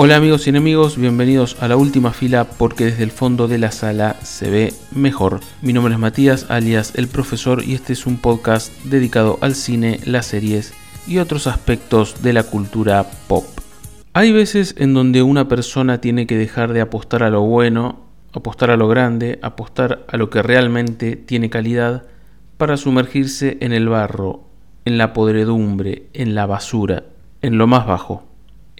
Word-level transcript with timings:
Hola 0.00 0.14
amigos 0.14 0.46
y 0.46 0.50
enemigos, 0.50 0.96
bienvenidos 0.96 1.60
a 1.60 1.66
la 1.66 1.76
última 1.76 2.12
fila 2.12 2.44
porque 2.44 2.84
desde 2.84 3.02
el 3.02 3.10
fondo 3.10 3.48
de 3.48 3.58
la 3.58 3.72
sala 3.72 4.14
se 4.22 4.48
ve 4.48 4.72
mejor. 4.92 5.40
Mi 5.60 5.72
nombre 5.72 5.92
es 5.92 5.98
Matías, 5.98 6.46
alias 6.50 6.92
El 6.94 7.08
Profesor, 7.08 7.64
y 7.64 7.74
este 7.74 7.94
es 7.94 8.06
un 8.06 8.16
podcast 8.16 8.72
dedicado 8.84 9.38
al 9.40 9.56
cine, 9.56 9.98
las 10.04 10.26
series 10.26 10.72
y 11.08 11.18
otros 11.18 11.48
aspectos 11.48 12.22
de 12.22 12.32
la 12.32 12.44
cultura 12.44 13.10
pop. 13.26 13.44
Hay 14.12 14.30
veces 14.30 14.76
en 14.78 14.94
donde 14.94 15.22
una 15.22 15.48
persona 15.48 16.00
tiene 16.00 16.28
que 16.28 16.38
dejar 16.38 16.72
de 16.72 16.80
apostar 16.80 17.24
a 17.24 17.30
lo 17.30 17.40
bueno, 17.40 17.98
apostar 18.32 18.70
a 18.70 18.76
lo 18.76 18.86
grande, 18.86 19.40
apostar 19.42 20.06
a 20.06 20.16
lo 20.16 20.30
que 20.30 20.42
realmente 20.42 21.16
tiene 21.16 21.50
calidad, 21.50 22.04
para 22.56 22.76
sumergirse 22.76 23.58
en 23.62 23.72
el 23.72 23.88
barro, 23.88 24.44
en 24.84 24.96
la 24.96 25.12
podredumbre, 25.12 26.04
en 26.12 26.36
la 26.36 26.46
basura, 26.46 27.02
en 27.42 27.58
lo 27.58 27.66
más 27.66 27.84
bajo. 27.84 28.27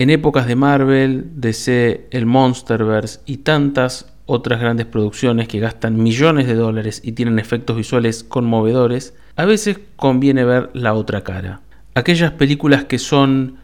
En 0.00 0.10
épocas 0.10 0.46
de 0.46 0.54
Marvel, 0.54 1.26
DC, 1.34 2.06
el 2.12 2.24
Monsterverse 2.24 3.18
y 3.26 3.38
tantas 3.38 4.14
otras 4.26 4.60
grandes 4.60 4.86
producciones 4.86 5.48
que 5.48 5.58
gastan 5.58 6.00
millones 6.00 6.46
de 6.46 6.54
dólares 6.54 7.00
y 7.02 7.12
tienen 7.12 7.40
efectos 7.40 7.76
visuales 7.76 8.22
conmovedores, 8.22 9.16
a 9.34 9.44
veces 9.44 9.80
conviene 9.96 10.44
ver 10.44 10.70
la 10.72 10.94
otra 10.94 11.24
cara. 11.24 11.62
Aquellas 11.96 12.30
películas 12.30 12.84
que 12.84 13.00
son... 13.00 13.56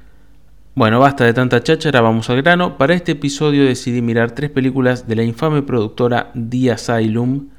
Bueno, 0.75 0.99
basta 0.99 1.25
de 1.25 1.35
tanta 1.35 1.63
cháchara, 1.63 2.01
vamos 2.01 2.29
al 2.29 2.43
grano. 2.43 2.79
Para 2.79 2.95
este 2.95 3.13
episodio 3.13 3.65
decidí 3.65 4.03
mirar 4.03 4.33
tres 4.33 4.51
películas 4.51 5.07
de 5.07 5.15
la 5.15 5.23
infame 5.23 5.63
productora 5.63 6.33
The 6.33 6.73
Asylum, 6.73 7.51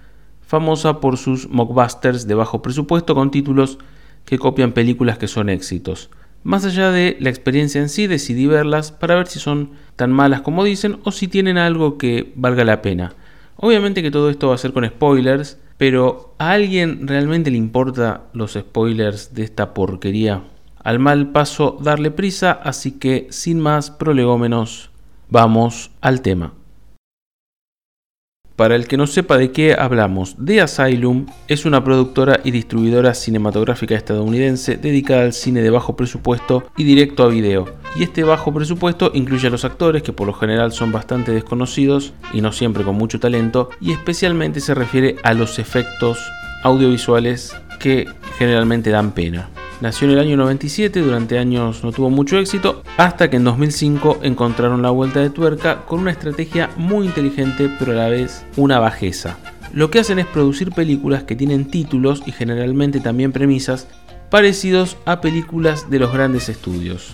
famosa 0.41 1.00
por 1.00 1.16
sus 1.16 1.47
mockbusters 1.47 2.28
de 2.28 2.35
bajo 2.35 2.61
presupuesto 2.61 3.16
con 3.16 3.31
títulos 3.31 3.78
que 4.25 4.38
copian 4.38 4.73
películas 4.73 5.17
que 5.17 5.30
son 5.30 5.47
éxitos. 5.47 6.09
Más 6.45 6.63
allá 6.63 6.91
de 6.91 7.17
la 7.19 7.31
experiencia 7.31 7.81
en 7.81 7.89
sí, 7.89 8.05
decidí 8.05 8.45
verlas 8.45 8.91
para 8.91 9.15
ver 9.15 9.25
si 9.25 9.39
son 9.39 9.71
tan 9.95 10.11
malas 10.11 10.41
como 10.41 10.63
dicen 10.63 10.99
o 11.03 11.11
si 11.11 11.27
tienen 11.27 11.57
algo 11.57 11.97
que 11.97 12.33
valga 12.35 12.63
la 12.63 12.83
pena. 12.83 13.15
Obviamente 13.55 14.03
que 14.03 14.11
todo 14.11 14.29
esto 14.29 14.49
va 14.49 14.53
a 14.53 14.59
ser 14.59 14.71
con 14.71 14.85
spoilers, 14.85 15.57
pero 15.79 16.35
¿a 16.38 16.51
alguien 16.51 17.07
realmente 17.07 17.49
le 17.49 17.57
importa 17.57 18.25
los 18.33 18.53
spoilers 18.53 19.33
de 19.33 19.41
esta 19.41 19.73
porquería? 19.73 20.43
Al 20.83 20.99
mal 20.99 21.31
paso 21.31 21.79
darle 21.81 22.11
prisa, 22.11 22.51
así 22.51 22.91
que 22.91 23.25
sin 23.31 23.59
más 23.59 23.89
prolegómenos, 23.89 24.91
vamos 25.31 25.89
al 25.99 26.21
tema. 26.21 26.53
Para 28.56 28.75
el 28.75 28.88
que 28.88 28.95
no 28.95 29.06
sepa 29.06 29.38
de 29.38 29.52
qué 29.52 29.75
hablamos, 29.78 30.38
The 30.44 30.61
Asylum 30.61 31.25
es 31.50 31.66
una 31.66 31.84
productora 31.84 32.39
y 32.42 32.52
distribuidora 32.52 33.14
cinematográfica 33.14 33.95
estadounidense 33.95 34.78
dedicada 34.78 35.23
al 35.23 35.34
cine 35.34 35.62
de 35.62 35.70
bajo 35.70 35.97
presupuesto 35.97 36.64
y 36.78 36.86
directo 36.86 37.23
a 37.23 37.28
video. 37.28 37.66
Y 37.97 38.03
este 38.03 38.23
bajo 38.23 38.53
presupuesto 38.53 39.12
incluye 39.14 39.47
a 39.47 39.52
los 39.52 39.66
actores 39.66 40.03
que 40.03 40.14
por 40.14 40.25
lo 40.25 40.34
general 40.34 40.72
son 40.72 40.94
bastante 40.94 41.34
desconocidos 41.34 42.14
y 42.31 42.39
no 42.39 42.53
siempre 42.53 42.86
con 42.86 42.95
mucho 42.95 43.20
talento, 43.20 43.72
y 43.81 43.92
especialmente 43.92 44.62
se 44.62 44.73
refiere 44.73 45.17
a 45.23 45.34
los 45.34 45.59
efectos 45.59 46.17
audiovisuales 46.64 47.53
que 47.80 48.08
generalmente 48.38 48.90
dan 48.90 49.12
pena. 49.12 49.50
Nació 49.81 50.08
en 50.08 50.14
el 50.14 50.20
año 50.20 50.38
97, 50.38 51.02
durante 51.02 51.38
años 51.38 51.84
no 51.84 51.92
tuvo 51.92 52.09
mucho 52.09 52.40
éxito, 52.40 52.81
hasta 52.98 53.30
que 53.30 53.36
en 53.36 53.44
2005 53.44 54.20
encontraron 54.23 54.81
la 54.81 54.90
vuelta 54.90 55.20
de 55.20 55.30
tuerca 55.30 55.86
con 55.86 56.00
una 56.00 56.12
estrategia 56.12 56.70
muy 56.78 57.06
inteligente 57.06 57.70
pero 57.78 57.92
a 57.92 57.96
la 57.96 58.08
vez 58.08 58.46
una 58.56 58.80
bajeza. 58.80 59.38
Lo 59.73 59.92
que 59.92 60.00
hacen 60.00 60.20
es 60.20 60.26
producir 60.26 60.72
películas 60.72 61.23
que 61.23 61.35
tienen 61.35 61.66
títulos 61.66 62.24
y 62.25 62.31
generalmente 62.31 63.02
también 63.02 63.34
premisas 63.34 63.88
parecidos 64.30 64.97
a 65.06 65.19
películas 65.19 65.90
de 65.90 66.00
los 66.00 66.14
grandes 66.14 66.47
estudios. 66.47 67.14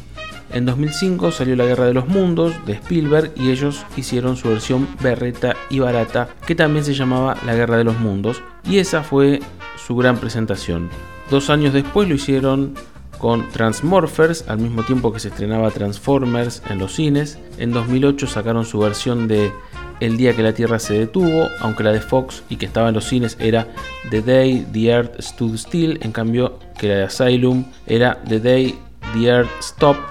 En 0.54 0.66
2005 0.66 1.32
salió 1.32 1.56
La 1.56 1.66
Guerra 1.66 1.86
de 1.86 1.94
los 1.94 2.08
Mundos 2.08 2.54
de 2.66 2.74
Spielberg 2.74 3.32
y 3.36 3.52
ellos 3.52 3.86
hicieron 3.96 4.36
su 4.36 4.50
versión 4.50 4.88
berreta 5.02 5.56
y 5.70 5.80
barata 5.80 6.28
que 6.46 6.56
también 6.56 6.84
se 6.84 6.94
llamaba 6.94 7.38
La 7.46 7.56
Guerra 7.56 7.78
de 7.78 7.86
los 7.86 7.98
Mundos 8.00 8.44
y 8.64 8.80
esa 8.80 9.02
fue 9.02 9.40
su 9.86 9.96
gran 9.96 10.18
presentación. 10.18 10.90
Dos 11.30 11.50
años 11.50 11.74
después 11.74 12.08
lo 12.08 12.16
hicieron 12.16 12.76
con 13.22 13.48
Transmorphers, 13.50 14.46
al 14.48 14.58
mismo 14.58 14.84
tiempo 14.84 15.14
que 15.14 15.20
se 15.20 15.28
estrenaba 15.28 15.70
Transformers 15.70 16.64
en 16.70 16.80
los 16.80 16.96
cines. 16.96 17.38
En 17.60 17.72
2008 17.72 18.26
sacaron 18.26 18.66
su 18.66 18.80
versión 18.80 19.28
de 19.28 19.52
El 20.00 20.18
día 20.18 20.36
que 20.36 20.42
la 20.42 20.54
Tierra 20.54 20.80
se 20.80 20.96
detuvo, 20.96 21.48
aunque 21.60 21.84
la 21.84 21.92
de 21.92 22.02
Fox 22.02 22.42
y 22.50 22.56
que 22.56 22.66
estaba 22.66 22.90
en 22.90 22.96
los 22.96 23.06
cines 23.06 23.38
era 23.40 23.68
The 24.10 24.24
Day 24.24 24.68
the 24.74 24.88
Earth 24.88 25.22
Stood 25.22 25.56
Still, 25.56 26.00
en 26.02 26.12
cambio 26.12 26.58
que 26.80 26.88
la 26.88 26.96
de 26.96 27.04
Asylum 27.04 27.66
era 27.86 28.20
The 28.28 28.40
Day 28.40 28.80
the 29.14 29.28
Earth 29.28 29.62
Stopped, 29.62 30.02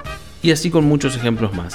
y 0.40 0.52
así 0.52 0.70
con 0.70 0.84
muchos 0.84 1.16
ejemplos 1.16 1.52
más. 1.52 1.74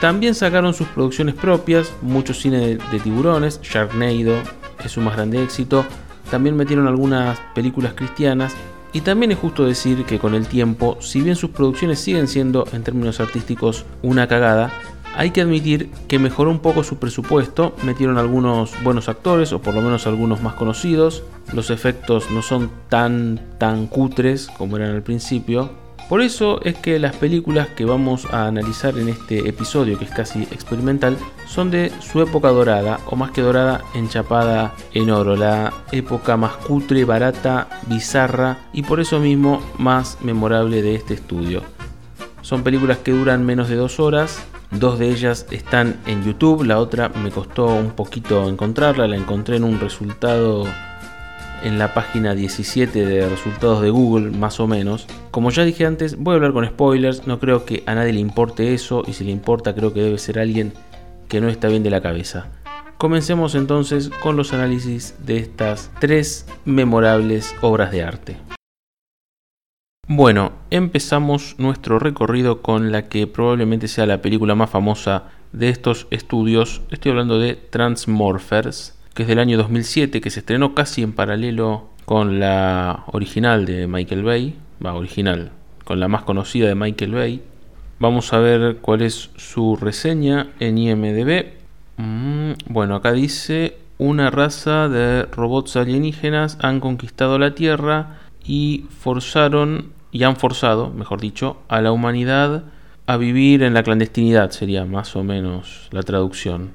También 0.00 0.34
sacaron 0.34 0.74
sus 0.74 0.88
producciones 0.88 1.36
propias, 1.36 1.92
mucho 2.02 2.34
cine 2.34 2.58
de, 2.58 2.78
de 2.90 3.00
tiburones, 3.00 3.60
Sharknado 3.62 4.42
es 4.84 4.92
su 4.92 5.00
más 5.00 5.14
grande 5.14 5.42
éxito, 5.42 5.84
también 6.30 6.56
metieron 6.56 6.86
algunas 6.86 7.38
películas 7.54 7.94
cristianas. 7.94 8.54
Y 8.92 9.02
también 9.02 9.32
es 9.32 9.38
justo 9.38 9.66
decir 9.66 10.04
que 10.04 10.18
con 10.18 10.34
el 10.34 10.46
tiempo, 10.46 10.96
si 11.00 11.20
bien 11.20 11.36
sus 11.36 11.50
producciones 11.50 11.98
siguen 11.98 12.26
siendo 12.26 12.66
en 12.72 12.82
términos 12.82 13.20
artísticos 13.20 13.84
una 14.02 14.26
cagada, 14.28 14.70
hay 15.14 15.30
que 15.30 15.40
admitir 15.40 15.90
que 16.06 16.18
mejoró 16.18 16.50
un 16.50 16.60
poco 16.60 16.84
su 16.84 16.96
presupuesto, 16.96 17.74
metieron 17.82 18.18
algunos 18.18 18.72
buenos 18.82 19.08
actores 19.08 19.52
o 19.52 19.60
por 19.60 19.74
lo 19.74 19.82
menos 19.82 20.06
algunos 20.06 20.42
más 20.42 20.54
conocidos, 20.54 21.24
los 21.52 21.70
efectos 21.70 22.30
no 22.30 22.40
son 22.40 22.70
tan 22.88 23.40
tan 23.58 23.88
cutres 23.88 24.48
como 24.56 24.76
eran 24.76 24.94
al 24.94 25.02
principio, 25.02 25.70
por 26.08 26.22
eso 26.22 26.60
es 26.62 26.74
que 26.76 26.98
las 26.98 27.16
películas 27.16 27.68
que 27.68 27.84
vamos 27.84 28.26
a 28.32 28.46
analizar 28.46 28.98
en 28.98 29.08
este 29.08 29.48
episodio, 29.48 29.98
que 29.98 30.06
es 30.06 30.10
casi 30.10 30.42
experimental, 30.44 31.16
son 31.46 31.70
de 31.70 31.92
su 32.00 32.22
época 32.22 32.48
dorada, 32.48 33.00
o 33.06 33.16
más 33.16 33.30
que 33.32 33.42
dorada, 33.42 33.82
enchapada 33.94 34.74
en 34.94 35.10
oro, 35.10 35.36
la 35.36 35.72
época 35.92 36.36
más 36.36 36.52
cutre, 36.56 37.04
barata, 37.04 37.68
bizarra 37.86 38.58
y 38.72 38.82
por 38.82 39.00
eso 39.00 39.20
mismo 39.20 39.62
más 39.76 40.18
memorable 40.22 40.82
de 40.82 40.94
este 40.94 41.14
estudio. 41.14 41.62
Son 42.40 42.62
películas 42.62 42.98
que 42.98 43.12
duran 43.12 43.44
menos 43.44 43.68
de 43.68 43.76
dos 43.76 44.00
horas, 44.00 44.46
Dos 44.70 44.98
de 44.98 45.08
ellas 45.08 45.46
están 45.50 45.98
en 46.04 46.22
YouTube, 46.22 46.62
la 46.62 46.78
otra 46.78 47.08
me 47.08 47.30
costó 47.30 47.68
un 47.68 47.92
poquito 47.92 48.46
encontrarla, 48.50 49.08
la 49.08 49.16
encontré 49.16 49.56
en 49.56 49.64
un 49.64 49.80
resultado 49.80 50.64
en 51.62 51.78
la 51.78 51.94
página 51.94 52.34
17 52.34 53.04
de 53.04 53.28
resultados 53.28 53.82
de 53.82 53.90
Google, 53.90 54.30
más 54.30 54.60
o 54.60 54.66
menos. 54.66 55.06
Como 55.30 55.50
ya 55.50 55.64
dije 55.64 55.86
antes, 55.86 56.16
voy 56.18 56.32
a 56.32 56.36
hablar 56.36 56.52
con 56.52 56.66
spoilers, 56.66 57.26
no 57.26 57.38
creo 57.38 57.64
que 57.64 57.82
a 57.86 57.94
nadie 57.94 58.12
le 58.12 58.20
importe 58.20 58.74
eso 58.74 59.02
y 59.06 59.12
si 59.12 59.24
le 59.24 59.30
importa 59.30 59.74
creo 59.74 59.92
que 59.92 60.02
debe 60.02 60.18
ser 60.18 60.38
alguien 60.38 60.72
que 61.28 61.40
no 61.40 61.48
está 61.48 61.68
bien 61.68 61.82
de 61.82 61.90
la 61.90 62.00
cabeza. 62.00 62.48
Comencemos 62.98 63.54
entonces 63.54 64.10
con 64.22 64.36
los 64.36 64.52
análisis 64.52 65.14
de 65.24 65.36
estas 65.36 65.90
tres 66.00 66.46
memorables 66.64 67.54
obras 67.60 67.92
de 67.92 68.02
arte. 68.02 68.36
Bueno, 70.08 70.52
empezamos 70.70 71.54
nuestro 71.58 71.98
recorrido 71.98 72.60
con 72.62 72.90
la 72.90 73.08
que 73.08 73.26
probablemente 73.26 73.88
sea 73.88 74.06
la 74.06 74.22
película 74.22 74.54
más 74.54 74.70
famosa 74.70 75.24
de 75.52 75.68
estos 75.68 76.08
estudios. 76.10 76.80
Estoy 76.90 77.12
hablando 77.12 77.38
de 77.38 77.54
Transmorphers 77.54 78.97
que 79.18 79.22
es 79.22 79.28
del 79.28 79.40
año 79.40 79.58
2007, 79.58 80.20
que 80.20 80.30
se 80.30 80.38
estrenó 80.38 80.76
casi 80.76 81.02
en 81.02 81.12
paralelo 81.12 81.88
con 82.04 82.38
la 82.38 83.02
original 83.08 83.66
de 83.66 83.88
Michael 83.88 84.22
Bay, 84.22 84.54
va, 84.86 84.94
original, 84.94 85.50
con 85.82 85.98
la 85.98 86.06
más 86.06 86.22
conocida 86.22 86.68
de 86.68 86.76
Michael 86.76 87.14
Bay. 87.14 87.42
Vamos 87.98 88.32
a 88.32 88.38
ver 88.38 88.76
cuál 88.76 89.02
es 89.02 89.30
su 89.34 89.74
reseña 89.74 90.50
en 90.60 90.78
IMDB. 90.78 91.46
Mm, 91.96 92.52
bueno, 92.68 92.94
acá 92.94 93.10
dice, 93.10 93.78
una 93.98 94.30
raza 94.30 94.88
de 94.88 95.24
robots 95.24 95.74
alienígenas 95.74 96.56
han 96.60 96.78
conquistado 96.78 97.40
la 97.40 97.56
Tierra 97.56 98.20
y 98.46 98.84
forzaron, 99.00 99.94
y 100.12 100.22
han 100.22 100.36
forzado, 100.36 100.90
mejor 100.90 101.20
dicho, 101.20 101.56
a 101.66 101.80
la 101.80 101.90
humanidad 101.90 102.66
a 103.06 103.16
vivir 103.16 103.64
en 103.64 103.74
la 103.74 103.82
clandestinidad, 103.82 104.52
sería 104.52 104.84
más 104.84 105.16
o 105.16 105.24
menos 105.24 105.88
la 105.90 106.04
traducción. 106.04 106.70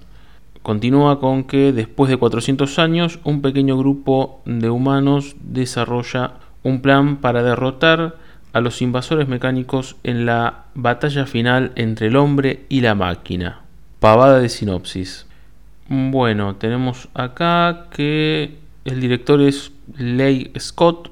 Continúa 0.64 1.20
con 1.20 1.44
que 1.44 1.74
después 1.74 2.10
de 2.10 2.16
400 2.16 2.80
años 2.80 3.20
un 3.26 3.42
pequeño 3.42 3.78
grupo 3.78 4.42
de 4.46 4.70
humanos 4.70 5.36
desarrolla 5.42 6.36
un 6.64 6.82
plan 6.82 7.18
para 7.18 7.44
derrotar 7.44 8.16
a 8.54 8.62
los 8.62 8.82
invasores 8.82 9.28
mecánicos 9.28 9.98
en 10.04 10.26
la 10.26 10.64
batalla 10.74 11.26
final 11.26 11.74
entre 11.76 12.08
el 12.08 12.16
hombre 12.16 12.66
y 12.70 12.80
la 12.80 12.96
máquina. 12.96 13.62
Pavada 14.00 14.40
de 14.40 14.48
sinopsis. 14.48 15.26
Bueno, 15.90 16.56
tenemos 16.56 17.10
acá 17.14 17.88
que 17.92 18.58
el 18.86 19.02
director 19.02 19.42
es 19.42 19.74
Leigh 19.98 20.54
Scott, 20.58 21.12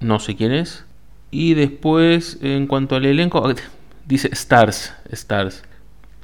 no 0.00 0.18
sé 0.18 0.34
quién 0.34 0.50
es. 0.50 0.84
Y 1.30 1.54
después, 1.54 2.38
en 2.42 2.66
cuanto 2.66 2.96
al 2.96 3.06
elenco, 3.06 3.48
dice 4.06 4.28
Stars, 4.32 4.92
Stars, 5.12 5.62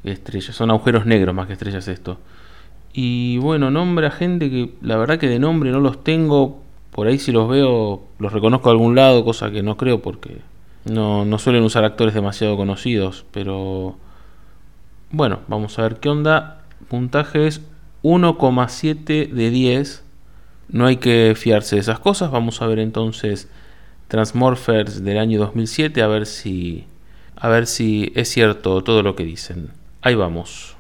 estrellas, 0.03 0.57
son 0.57 0.71
agujeros 0.71 1.07
negros 1.07 1.33
más 1.37 1.47
que 1.47 1.53
estrellas 1.53 1.87
esto. 1.87 2.19
Y 3.01 3.39
bueno, 3.39 3.71
nombra 3.71 4.11
gente 4.11 4.51
que 4.51 4.75
la 4.81 4.97
verdad 4.97 5.21
que 5.21 5.29
de 5.29 5.39
nombre 5.39 5.71
no 5.71 5.79
los 5.79 6.03
tengo. 6.03 6.59
Por 6.91 7.07
ahí 7.07 7.21
si 7.21 7.31
los 7.31 7.49
veo, 7.49 8.03
los 8.19 8.33
reconozco 8.33 8.71
de 8.71 8.73
algún 8.73 8.97
lado, 8.97 9.25
cosa 9.25 9.53
que 9.53 9.63
no 9.63 9.77
creo 9.77 10.03
porque 10.03 10.39
no, 10.85 11.25
no 11.25 11.39
suelen 11.39 11.63
usar 11.63 11.85
actores 11.85 12.13
demasiado 12.13 12.57
conocidos. 12.57 13.25
Pero 13.31 13.95
Bueno, 15.13 15.39
vamos 15.47 15.79
a 15.79 15.83
ver 15.83 16.01
qué 16.01 16.09
onda. 16.09 16.65
Puntaje 16.89 17.47
es 17.47 17.61
1,7 18.03 19.29
de 19.31 19.51
10. 19.51 20.03
No 20.71 20.87
hay 20.87 20.97
que 20.97 21.35
fiarse 21.37 21.77
de 21.77 21.83
esas 21.83 22.01
cosas. 22.01 22.33
Vamos 22.33 22.63
a 22.63 22.67
ver 22.67 22.81
entonces 22.81 23.49
Transmorphers 24.09 25.05
del 25.05 25.19
año 25.19 25.39
2007 25.39 26.03
a 26.03 26.09
ver 26.09 26.27
si 26.27 26.85
a 27.37 27.47
ver 27.49 27.69
si 27.69 28.11
es 28.17 28.29
cierto 28.29 28.83
todo 28.83 29.05
lo 29.05 29.15
que 29.15 29.23
dicen. 29.23 29.69
Ahí 30.03 30.17
vamos. 30.17 30.77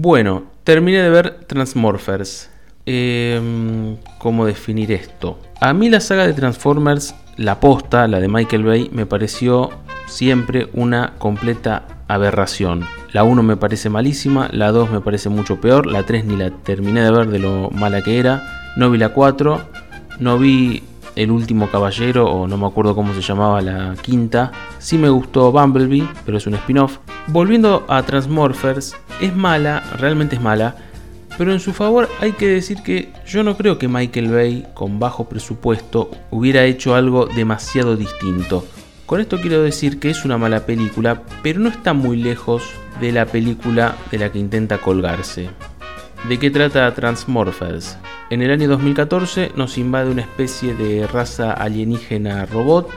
Bueno, 0.00 0.44
terminé 0.62 1.02
de 1.02 1.10
ver 1.10 1.40
Transmorphers. 1.48 2.48
Em, 2.86 3.96
¿Cómo 4.18 4.46
definir 4.46 4.92
esto? 4.92 5.40
A 5.60 5.72
mí 5.72 5.88
la 5.88 5.98
saga 5.98 6.24
de 6.24 6.34
Transformers, 6.34 7.16
la 7.36 7.58
posta, 7.58 8.06
la 8.06 8.20
de 8.20 8.28
Michael 8.28 8.62
Bay, 8.62 8.90
me 8.92 9.06
pareció 9.06 9.70
siempre 10.06 10.68
una 10.72 11.14
completa 11.18 11.82
aberración. 12.06 12.84
La 13.12 13.24
1 13.24 13.42
me 13.42 13.56
parece 13.56 13.90
malísima, 13.90 14.48
la 14.52 14.70
2 14.70 14.92
me 14.92 15.00
parece 15.00 15.30
mucho 15.30 15.60
peor, 15.60 15.86
la 15.86 16.04
3 16.04 16.26
ni 16.26 16.36
la 16.36 16.50
terminé 16.50 17.02
de 17.02 17.10
ver 17.10 17.26
de 17.26 17.40
lo 17.40 17.68
mala 17.70 18.00
que 18.00 18.20
era, 18.20 18.72
no 18.76 18.92
vi 18.92 18.98
la 18.98 19.08
4, 19.08 19.60
no 20.20 20.38
vi 20.38 20.84
El 21.18 21.32
último 21.32 21.68
caballero 21.68 22.30
o 22.30 22.46
no 22.46 22.56
me 22.56 22.68
acuerdo 22.68 22.94
cómo 22.94 23.12
se 23.12 23.22
llamaba 23.22 23.60
la 23.60 23.96
quinta, 24.00 24.52
sí 24.78 24.96
me 24.96 25.08
gustó 25.08 25.50
Bumblebee, 25.50 26.06
pero 26.24 26.38
es 26.38 26.46
un 26.46 26.54
spin-off. 26.54 26.98
Volviendo 27.26 27.84
a 27.88 28.04
Transmorphers, 28.04 28.94
es 29.20 29.34
mala, 29.34 29.82
realmente 29.98 30.36
es 30.36 30.40
mala, 30.40 30.76
pero 31.36 31.52
en 31.52 31.58
su 31.58 31.72
favor 31.72 32.08
hay 32.20 32.34
que 32.34 32.46
decir 32.46 32.84
que 32.84 33.12
yo 33.26 33.42
no 33.42 33.56
creo 33.56 33.78
que 33.78 33.88
Michael 33.88 34.30
Bay, 34.30 34.66
con 34.74 35.00
bajo 35.00 35.28
presupuesto, 35.28 36.08
hubiera 36.30 36.62
hecho 36.66 36.94
algo 36.94 37.26
demasiado 37.26 37.96
distinto. 37.96 38.64
Con 39.04 39.20
esto 39.20 39.40
quiero 39.40 39.60
decir 39.60 39.98
que 39.98 40.10
es 40.10 40.24
una 40.24 40.38
mala 40.38 40.66
película, 40.66 41.24
pero 41.42 41.58
no 41.58 41.68
está 41.68 41.94
muy 41.94 42.16
lejos 42.16 42.62
de 43.00 43.10
la 43.10 43.26
película 43.26 43.96
de 44.12 44.18
la 44.18 44.30
que 44.30 44.38
intenta 44.38 44.78
colgarse. 44.78 45.50
¿De 46.26 46.38
qué 46.38 46.50
trata 46.50 46.92
Transmorphers? 46.94 47.96
En 48.28 48.42
el 48.42 48.50
año 48.50 48.68
2014 48.68 49.52
nos 49.54 49.78
invade 49.78 50.10
una 50.10 50.22
especie 50.22 50.74
de 50.74 51.06
raza 51.06 51.52
alienígena 51.52 52.44
robot 52.44 52.90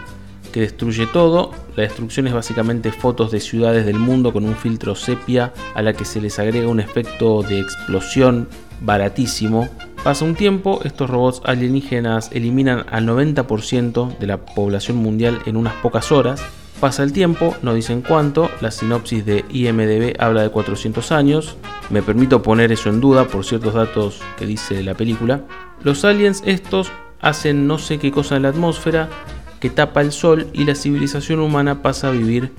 que 0.51 0.61
destruye 0.61 1.05
todo. 1.05 1.51
La 1.75 1.83
destrucción 1.83 2.27
es 2.27 2.33
básicamente 2.33 2.91
fotos 2.91 3.31
de 3.31 3.39
ciudades 3.39 3.85
del 3.85 3.99
mundo 3.99 4.33
con 4.33 4.43
un 4.43 4.55
filtro 4.55 4.95
sepia 4.95 5.53
a 5.75 5.81
la 5.81 5.93
que 5.93 6.03
se 6.03 6.19
les 6.19 6.39
agrega 6.39 6.67
un 6.67 6.79
efecto 6.79 7.43
de 7.43 7.59
explosión 7.59 8.49
baratísimo. 8.81 9.69
Pasa 10.03 10.25
un 10.25 10.35
tiempo, 10.35 10.81
estos 10.83 11.09
robots 11.09 11.41
alienígenas 11.45 12.31
eliminan 12.33 12.85
al 12.89 13.05
90% 13.07 14.17
de 14.17 14.27
la 14.27 14.43
población 14.43 14.97
mundial 14.97 15.39
en 15.45 15.57
unas 15.57 15.75
pocas 15.75 16.11
horas. 16.11 16.43
Pasa 16.81 17.03
el 17.03 17.13
tiempo, 17.13 17.55
no 17.61 17.75
dicen 17.75 18.01
cuánto, 18.01 18.49
la 18.59 18.71
sinopsis 18.71 19.23
de 19.23 19.45
IMDB 19.51 20.15
habla 20.17 20.41
de 20.41 20.49
400 20.49 21.11
años, 21.11 21.55
me 21.91 22.01
permito 22.01 22.41
poner 22.41 22.71
eso 22.71 22.89
en 22.89 22.99
duda 22.99 23.27
por 23.27 23.45
ciertos 23.45 23.75
datos 23.75 24.19
que 24.35 24.47
dice 24.47 24.81
la 24.81 24.95
película. 24.95 25.41
Los 25.83 26.03
aliens 26.05 26.41
estos 26.43 26.91
hacen 27.21 27.67
no 27.67 27.77
sé 27.77 27.99
qué 27.99 28.11
cosa 28.11 28.35
en 28.35 28.41
la 28.41 28.49
atmósfera, 28.49 29.09
que 29.59 29.69
tapa 29.69 30.01
el 30.01 30.11
sol 30.11 30.47
y 30.53 30.63
la 30.63 30.73
civilización 30.73 31.39
humana 31.39 31.83
pasa 31.83 32.07
a 32.07 32.11
vivir 32.11 32.51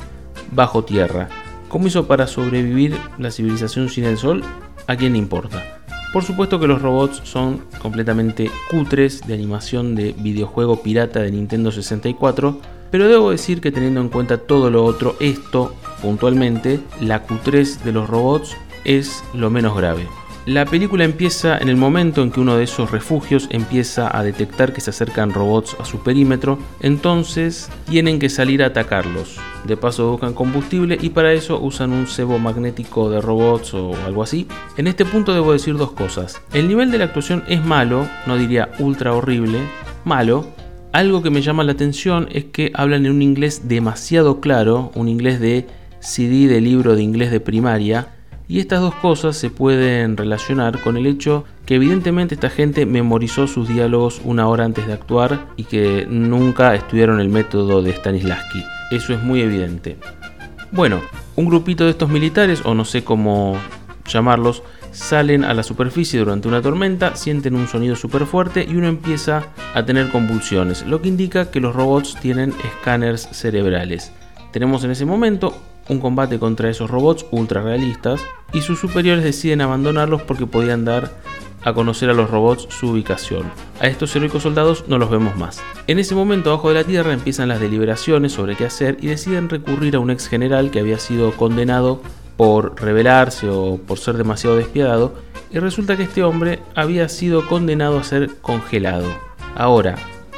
bajo 0.53 0.85
tierra. 0.85 1.29
¿Cómo 1.69 1.89
hizo 1.89 2.07
para 2.07 2.29
sobrevivir 2.29 2.97
la 3.19 3.33
civilización 3.33 3.89
sin 3.89 4.05
el 4.05 4.19
sol? 4.19 4.45
¿A 4.87 4.95
quién 4.95 5.15
le 5.15 5.19
importa? 5.19 5.81
Por 6.13 6.23
supuesto 6.23 6.61
que 6.61 6.69
los 6.69 6.81
robots 6.81 7.23
son 7.25 7.65
completamente 7.81 8.53
cutres 8.71 9.27
de 9.27 9.35
animación 9.35 9.97
de 9.97 10.13
videojuego 10.17 10.81
pirata 10.81 11.19
de 11.23 11.33
Nintendo 11.33 11.73
64, 11.73 12.61
pero 12.93 13.09
debo 13.09 13.31
decir 13.31 13.61
que 13.61 13.73
teniendo 13.73 14.01
en 14.01 14.11
cuenta 14.11 14.39
todo 14.39 14.71
lo 14.71 14.85
otro, 14.85 15.17
esto, 15.19 15.75
puntualmente, 16.01 16.79
la 17.01 17.23
cutrez 17.23 17.83
de 17.83 17.91
los 17.91 18.09
robots 18.09 18.57
es 18.85 19.25
lo 19.35 19.51
menos 19.51 19.77
grave. 19.77 20.07
La 20.45 20.67
película 20.67 21.05
empieza 21.05 21.57
en 21.57 21.69
el 21.69 21.77
momento 21.77 22.21
en 22.21 22.33
que 22.33 22.41
uno 22.41 22.57
de 22.57 22.65
esos 22.65 22.91
refugios 22.91 23.47
empieza 23.51 24.17
a 24.17 24.25
detectar 24.25 24.73
que 24.73 24.81
se 24.81 24.91
acercan 24.91 25.33
robots 25.33 25.77
a 25.79 25.85
su 25.85 26.03
perímetro, 26.03 26.59
entonces 26.81 27.71
tienen 27.89 28.19
que 28.19 28.29
salir 28.29 28.63
a 28.63 28.67
atacarlos. 28.67 29.39
De 29.65 29.77
paso 29.77 30.11
buscan 30.11 30.35
combustible 30.35 30.99
y 31.01 31.11
para 31.11 31.33
eso 31.33 31.61
usan 31.61 31.93
un 31.93 32.09
cebo 32.09 32.41
magnético 32.41 33.09
de 33.09 33.21
robots 33.21 33.73
o 33.75 33.95
algo 34.05 34.25
así. 34.25 34.49
En 34.77 34.89
este 34.89 35.05
punto 35.05 35.33
debo 35.33 35.53
decir 35.53 35.77
dos 35.77 35.93
cosas. 35.93 36.43
El 36.53 36.67
nivel 36.67 36.91
de 36.91 36.99
la 36.99 37.05
actuación 37.05 37.45
es 37.47 37.65
malo, 37.65 38.09
no 38.27 38.37
diría 38.37 38.73
ultra 38.81 39.15
horrible, 39.15 39.61
malo. 40.05 40.45
Algo 40.93 41.23
que 41.23 41.31
me 41.31 41.41
llama 41.41 41.65
la 41.65 41.73
atención 41.73 42.29
es 42.33 42.45
que 42.45 42.71
hablan 42.75 43.07
en 43.07 43.13
un 43.13 43.23
inglés 43.23 43.63
demasiado 43.67 44.41
claro, 44.41 44.93
un 44.95 45.09
inglés 45.09 45.41
de 45.41 45.67
CD 46.01 46.49
de 46.49 46.61
libro 46.61 46.95
de 46.97 47.03
inglés 47.03 47.31
de 47.31 47.41
primaria, 47.41 48.09
y 48.47 48.61
estas 48.61 48.83
dos 48.83 48.95
cosas 48.97 49.39
se 49.39 49.49
pueden 49.49 50.19
relacionar 50.19 50.83
con 50.83 50.99
el 50.99 51.07
hecho 51.07 51.45
que 51.65 51.77
evidentemente 51.77 52.35
esta 52.35 52.51
gente 52.51 52.85
memorizó 52.85 53.47
sus 53.47 53.69
diálogos 53.69 54.21
una 54.23 54.47
hora 54.49 54.67
antes 54.67 54.87
de 54.87 54.93
actuar 54.93 55.47
y 55.57 55.65
que 55.65 56.07
nunca 56.11 56.75
estudiaron 56.75 57.21
el 57.21 57.31
método 57.31 57.81
de 57.81 57.95
Stanislavski. 57.95 58.63
Eso 58.91 59.15
es 59.15 59.23
muy 59.23 59.41
evidente. 59.41 59.97
Bueno, 60.73 61.01
un 61.37 61.47
grupito 61.47 61.85
de 61.85 61.91
estos 61.93 62.11
militares, 62.11 62.61
o 62.67 62.75
no 62.75 62.85
sé 62.85 63.03
cómo 63.03 63.57
llamarlos, 64.07 64.63
salen 64.93 65.45
a 65.45 65.55
la 65.55 65.63
superficie 65.63 66.21
durante 66.21 66.49
una 66.49 66.63
tormenta, 66.63 67.17
sienten 67.17 67.55
un 67.55 67.67
sonido 67.67 67.97
súper 67.97 68.27
fuerte 68.27 68.67
y 68.69 68.77
uno 68.77 68.87
empieza 68.87 69.47
a 69.75 69.85
tener 69.85 70.11
convulsiones, 70.11 70.87
lo 70.87 71.03
que 71.03 71.09
indica 71.09 71.51
que 71.51 71.61
los 71.61 71.75
robots 71.75 72.17
tienen 72.21 72.55
escáneres 72.65 73.29
cerebrales. 73.33 74.13
Tenemos 74.53 74.85
en 74.85 74.91
ese 74.91 75.07
momento 75.07 75.57
un 75.89 75.99
combate 75.99 76.39
contra 76.39 76.71
esos 76.71 76.91
robots 76.91 77.27
ultra 77.31 77.63
realistas 77.63 78.21
y 78.53 78.61
sus 78.61 78.79
superiores 78.79 79.25
deciden 79.25 79.63
abandonarlos 79.63 80.23
porque 80.23 80.47
podían 80.47 80.85
dar 80.85 81.11
a 81.65 81.73
conocer 81.73 82.11
a 82.11 82.15
los 82.15 82.31
robots 82.31 82.67
su 82.71 82.89
ubicación. 82.89 83.51
A 83.81 83.87
estos 83.87 84.15
heroicos 84.17 84.43
soldados 84.43 84.85
no 84.89 84.99
los 84.99 85.11
vemos 85.11 85.37
más. 85.37 85.63
En 85.87 85.99
ese 85.99 86.15
momento, 86.15 86.51
abajo 86.51 86.69
de 86.69 86.75
la 86.75 86.85
Tierra 86.85 87.13
empiezan 87.13 87.49
las 87.49 87.61
deliberaciones 87.61 88.33
sobre 88.33 88.57
qué 88.57 88.67
hacer 88.67 88.99
y 89.01 89.07
deciden 89.07 89.49
recurrir 89.49 89.97
a 89.97 90.01
un 90.01 90.11
ex 90.11 90.29
general 90.29 90.71
que 90.71 90.81
había 90.81 90.99
sido 90.99 91.33
condenado 91.33 92.03
por 92.43 92.75
rebelarse 92.83 93.49
o 93.49 93.77
por 93.77 94.01
ser 94.01 94.17
demasiado 94.17 94.57
despiadado, 94.57 95.15
y 95.53 95.61
resulta 95.61 95.97
que 95.97 96.03
este 96.03 96.25
hombre 96.25 96.59
había 96.75 97.09
sido 97.09 97.47
condenado 97.47 98.01
a 98.01 98.03
ser 98.03 98.31
congelado. 98.41 99.07
Ahora, 99.55 99.95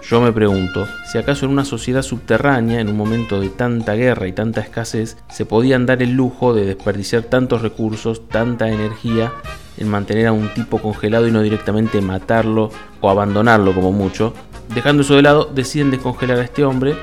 yo 0.06 0.20
me 0.20 0.30
pregunto 0.30 0.86
si 1.10 1.16
acaso 1.16 1.46
en 1.46 1.52
una 1.52 1.64
sociedad 1.64 2.02
subterránea, 2.02 2.80
en 2.80 2.90
un 2.90 2.96
momento 2.98 3.40
de 3.40 3.48
tanta 3.48 3.94
guerra 3.94 4.28
y 4.28 4.34
tanta 4.34 4.60
escasez, 4.60 5.16
se 5.30 5.46
podían 5.46 5.86
dar 5.86 6.02
el 6.02 6.12
lujo 6.12 6.52
de 6.52 6.66
desperdiciar 6.66 7.22
tantos 7.22 7.62
recursos, 7.62 8.28
tanta 8.28 8.68
energía 8.68 9.32
en 9.78 9.88
mantener 9.88 10.26
a 10.26 10.32
un 10.32 10.52
tipo 10.52 10.82
congelado 10.82 11.26
y 11.26 11.32
no 11.32 11.40
directamente 11.40 12.02
matarlo 12.02 12.68
o 13.00 13.08
abandonarlo 13.08 13.74
como 13.74 13.92
mucho. 13.92 14.34
Dejando 14.74 15.04
eso 15.04 15.14
de 15.14 15.22
lado, 15.22 15.50
deciden 15.54 15.90
descongelar 15.90 16.38
a 16.38 16.44
este 16.44 16.66
hombre. 16.66 16.96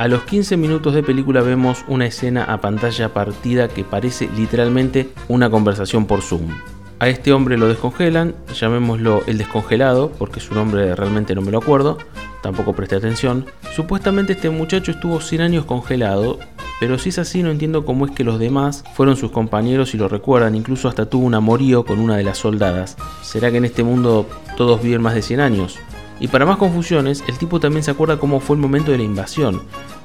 A 0.00 0.08
los 0.08 0.22
15 0.22 0.56
minutos 0.56 0.94
de 0.94 1.02
película 1.02 1.42
vemos 1.42 1.84
una 1.86 2.06
escena 2.06 2.44
a 2.44 2.62
pantalla 2.62 3.12
partida 3.12 3.68
que 3.68 3.84
parece 3.84 4.30
literalmente 4.34 5.10
una 5.28 5.50
conversación 5.50 6.06
por 6.06 6.22
Zoom. 6.22 6.48
A 7.00 7.10
este 7.10 7.34
hombre 7.34 7.58
lo 7.58 7.68
descongelan, 7.68 8.34
llamémoslo 8.58 9.22
el 9.26 9.36
descongelado, 9.36 10.10
porque 10.12 10.40
su 10.40 10.54
nombre 10.54 10.96
realmente 10.96 11.34
no 11.34 11.42
me 11.42 11.50
lo 11.50 11.58
acuerdo, 11.58 11.98
tampoco 12.42 12.72
presté 12.72 12.96
atención. 12.96 13.44
Supuestamente 13.76 14.32
este 14.32 14.48
muchacho 14.48 14.90
estuvo 14.90 15.20
100 15.20 15.42
años 15.42 15.64
congelado, 15.66 16.38
pero 16.80 16.96
si 16.96 17.10
es 17.10 17.18
así 17.18 17.42
no 17.42 17.50
entiendo 17.50 17.84
cómo 17.84 18.06
es 18.06 18.12
que 18.12 18.24
los 18.24 18.38
demás 18.38 18.84
fueron 18.94 19.18
sus 19.18 19.32
compañeros 19.32 19.92
y 19.92 19.98
lo 19.98 20.08
recuerdan, 20.08 20.54
incluso 20.54 20.88
hasta 20.88 21.10
tuvo 21.10 21.26
un 21.26 21.34
amorío 21.34 21.84
con 21.84 21.98
una 21.98 22.16
de 22.16 22.24
las 22.24 22.38
soldadas. 22.38 22.96
¿Será 23.20 23.50
que 23.50 23.58
en 23.58 23.66
este 23.66 23.82
mundo 23.82 24.26
todos 24.56 24.82
viven 24.82 25.02
más 25.02 25.14
de 25.14 25.20
100 25.20 25.40
años? 25.40 25.78
Y 26.20 26.28
para 26.28 26.46
más 26.46 26.58
confusiones, 26.58 27.24
el 27.26 27.38
tipo 27.38 27.58
también 27.58 27.82
se 27.82 27.90
acuerda 27.90 28.18
cómo 28.18 28.40
fue 28.40 28.54
el 28.54 28.62
momento 28.62 28.92
de 28.92 28.98
la 28.98 29.04
invasión, 29.04 29.62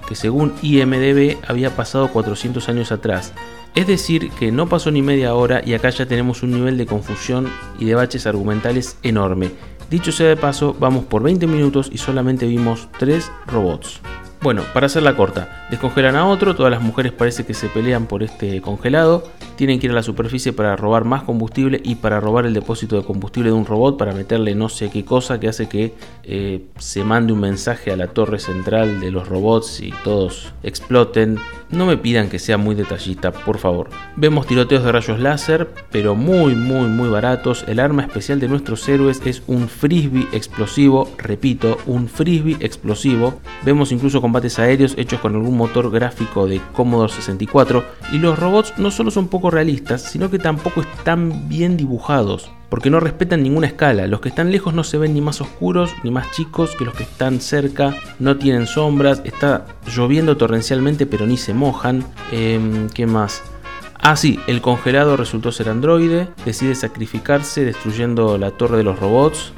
que 0.08 0.16
según 0.16 0.54
IMDB 0.62 1.38
había 1.48 1.76
pasado 1.76 2.08
400 2.08 2.68
años 2.70 2.92
atrás, 2.92 3.34
es 3.76 3.88
decir, 3.88 4.32
que 4.32 4.54
no 4.54 4.70
pasó 4.70 4.90
ni 4.90 5.02
media 5.02 5.36
hora 5.36 5.62
y 5.64 5.74
acá 5.74 5.90
ya 5.90 6.06
tenemos 6.06 6.44
un 6.44 6.52
nivel 6.52 6.78
de 6.78 6.86
confusión 6.86 7.50
y 7.78 7.84
de 7.84 7.96
baches 7.96 8.26
argumentales 8.26 8.98
enorme. 9.04 9.52
Dicho 9.90 10.14
sea 10.14 10.30
de 10.30 10.38
paso, 10.38 10.76
vamos 10.80 11.04
por 11.06 11.22
20 11.22 11.46
minutos 11.46 11.90
y 11.92 11.98
solamente 11.98 12.48
vimos 12.48 12.88
3 12.98 13.30
robots. 13.48 14.00
Bueno, 14.42 14.64
para 14.74 14.86
hacerla 14.86 15.16
corta, 15.16 15.66
descongelan 15.72 16.16
a 16.16 16.28
otro, 16.28 16.56
todas 16.56 16.72
las 16.72 16.82
mujeres 16.82 17.12
parece 17.12 17.46
que 17.46 17.54
se 17.54 17.68
pelean 17.68 18.06
por 18.06 18.22
este 18.22 18.62
congelado, 18.62 19.24
tienen 19.56 19.80
que 19.80 19.88
ir 19.88 19.92
a 19.92 19.96
la 19.96 20.04
superficie 20.04 20.54
para 20.54 20.76
robar 20.76 21.04
más 21.04 21.24
combustible 21.24 21.82
y 21.84 21.96
para 21.96 22.20
robar 22.20 22.46
el 22.46 22.54
depósito 22.54 22.96
de 22.96 23.04
combustible 23.04 23.50
de 23.50 23.56
un 23.56 23.66
robot 23.66 23.98
para 23.98 24.14
meterle 24.14 24.54
no 24.54 24.70
sé 24.70 24.90
qué 24.92 25.04
cosa 25.04 25.40
que 25.40 25.48
hace 25.48 25.68
que 25.68 25.94
eh, 26.24 26.66
se 26.78 27.04
mande 27.04 27.34
un 27.34 27.40
mensaje 27.40 27.92
a 27.92 27.98
la 27.98 28.08
torre 28.08 28.40
central 28.40 29.00
de 29.00 29.12
los 29.12 29.28
robots 29.28 29.80
y 29.82 29.92
todos 30.04 30.54
exploten. 30.64 31.40
No 31.76 31.86
me 31.86 31.98
pidan 31.98 32.30
que 32.30 32.40
sea 32.40 32.58
muy 32.58 32.74
detallista, 32.74 33.34
por 33.34 33.58
favor. 33.58 33.90
Vemos 34.16 34.48
tiroteos 34.48 34.86
de 34.86 34.94
rayos 34.94 35.20
láser, 35.20 35.70
pero 35.92 36.16
muy, 36.16 36.56
muy, 36.56 36.88
muy 36.88 37.10
baratos. 37.10 37.66
El 37.68 37.82
arma 37.82 38.04
especial 38.04 38.40
de 38.40 38.48
nuestros 38.48 38.88
héroes 38.88 39.22
es 39.26 39.44
un 39.48 39.68
frisbee 39.68 40.26
explosivo, 40.32 41.12
repito, 41.18 41.78
un 41.86 42.08
frisbee 42.08 42.56
explosivo. 42.62 43.42
Vemos 43.66 43.92
incluso 43.92 44.22
combates 44.22 44.58
aéreos 44.58 44.96
hechos 44.98 45.20
con 45.20 45.36
algún 45.36 45.58
motor 45.58 45.92
gráfico 45.92 46.48
de 46.48 46.62
Commodore 46.72 47.12
64. 47.12 47.84
Y 48.14 48.20
los 48.20 48.40
robots 48.40 48.74
no 48.78 48.90
solo 48.90 49.12
son 49.12 49.28
poco 49.28 49.52
realistas, 49.52 50.02
sino 50.02 50.32
que 50.32 50.40
tampoco 50.40 50.80
están 50.80 51.50
bien 51.50 51.76
dibujados 51.76 52.50
porque 52.76 52.90
no 52.90 53.00
respetan 53.00 53.42
ninguna 53.42 53.68
escala. 53.68 54.06
Los 54.06 54.20
que 54.20 54.28
están 54.28 54.52
lejos 54.52 54.74
no 54.74 54.84
se 54.84 54.98
ven 54.98 55.14
ni 55.14 55.22
más 55.22 55.40
oscuros 55.40 55.92
ni 56.04 56.12
más 56.12 56.30
chicos 56.32 56.76
que 56.76 56.84
los 56.84 56.94
que 56.94 57.04
están 57.04 57.40
cerca, 57.40 57.96
no 58.20 58.36
tienen 58.36 58.68
sombras, 58.68 59.22
está 59.24 59.66
lloviendo 59.96 60.36
torrencialmente 60.36 61.06
pero 61.06 61.26
ni 61.26 61.38
se 61.38 61.54
mojan. 61.54 62.04
Em, 62.34 62.90
¿Qué 62.90 63.06
más? 63.06 63.44
Ah, 63.98 64.18
sí, 64.18 64.42
el 64.48 64.60
congelado 64.60 65.16
resultó 65.16 65.54
ser 65.54 65.70
androide, 65.70 66.28
decide 66.44 66.76
sacrificarse 66.76 67.64
destruyendo 67.64 68.38
la 68.38 68.52
torre 68.52 68.76
de 68.76 68.84
los 68.84 69.00
robots 69.00 69.54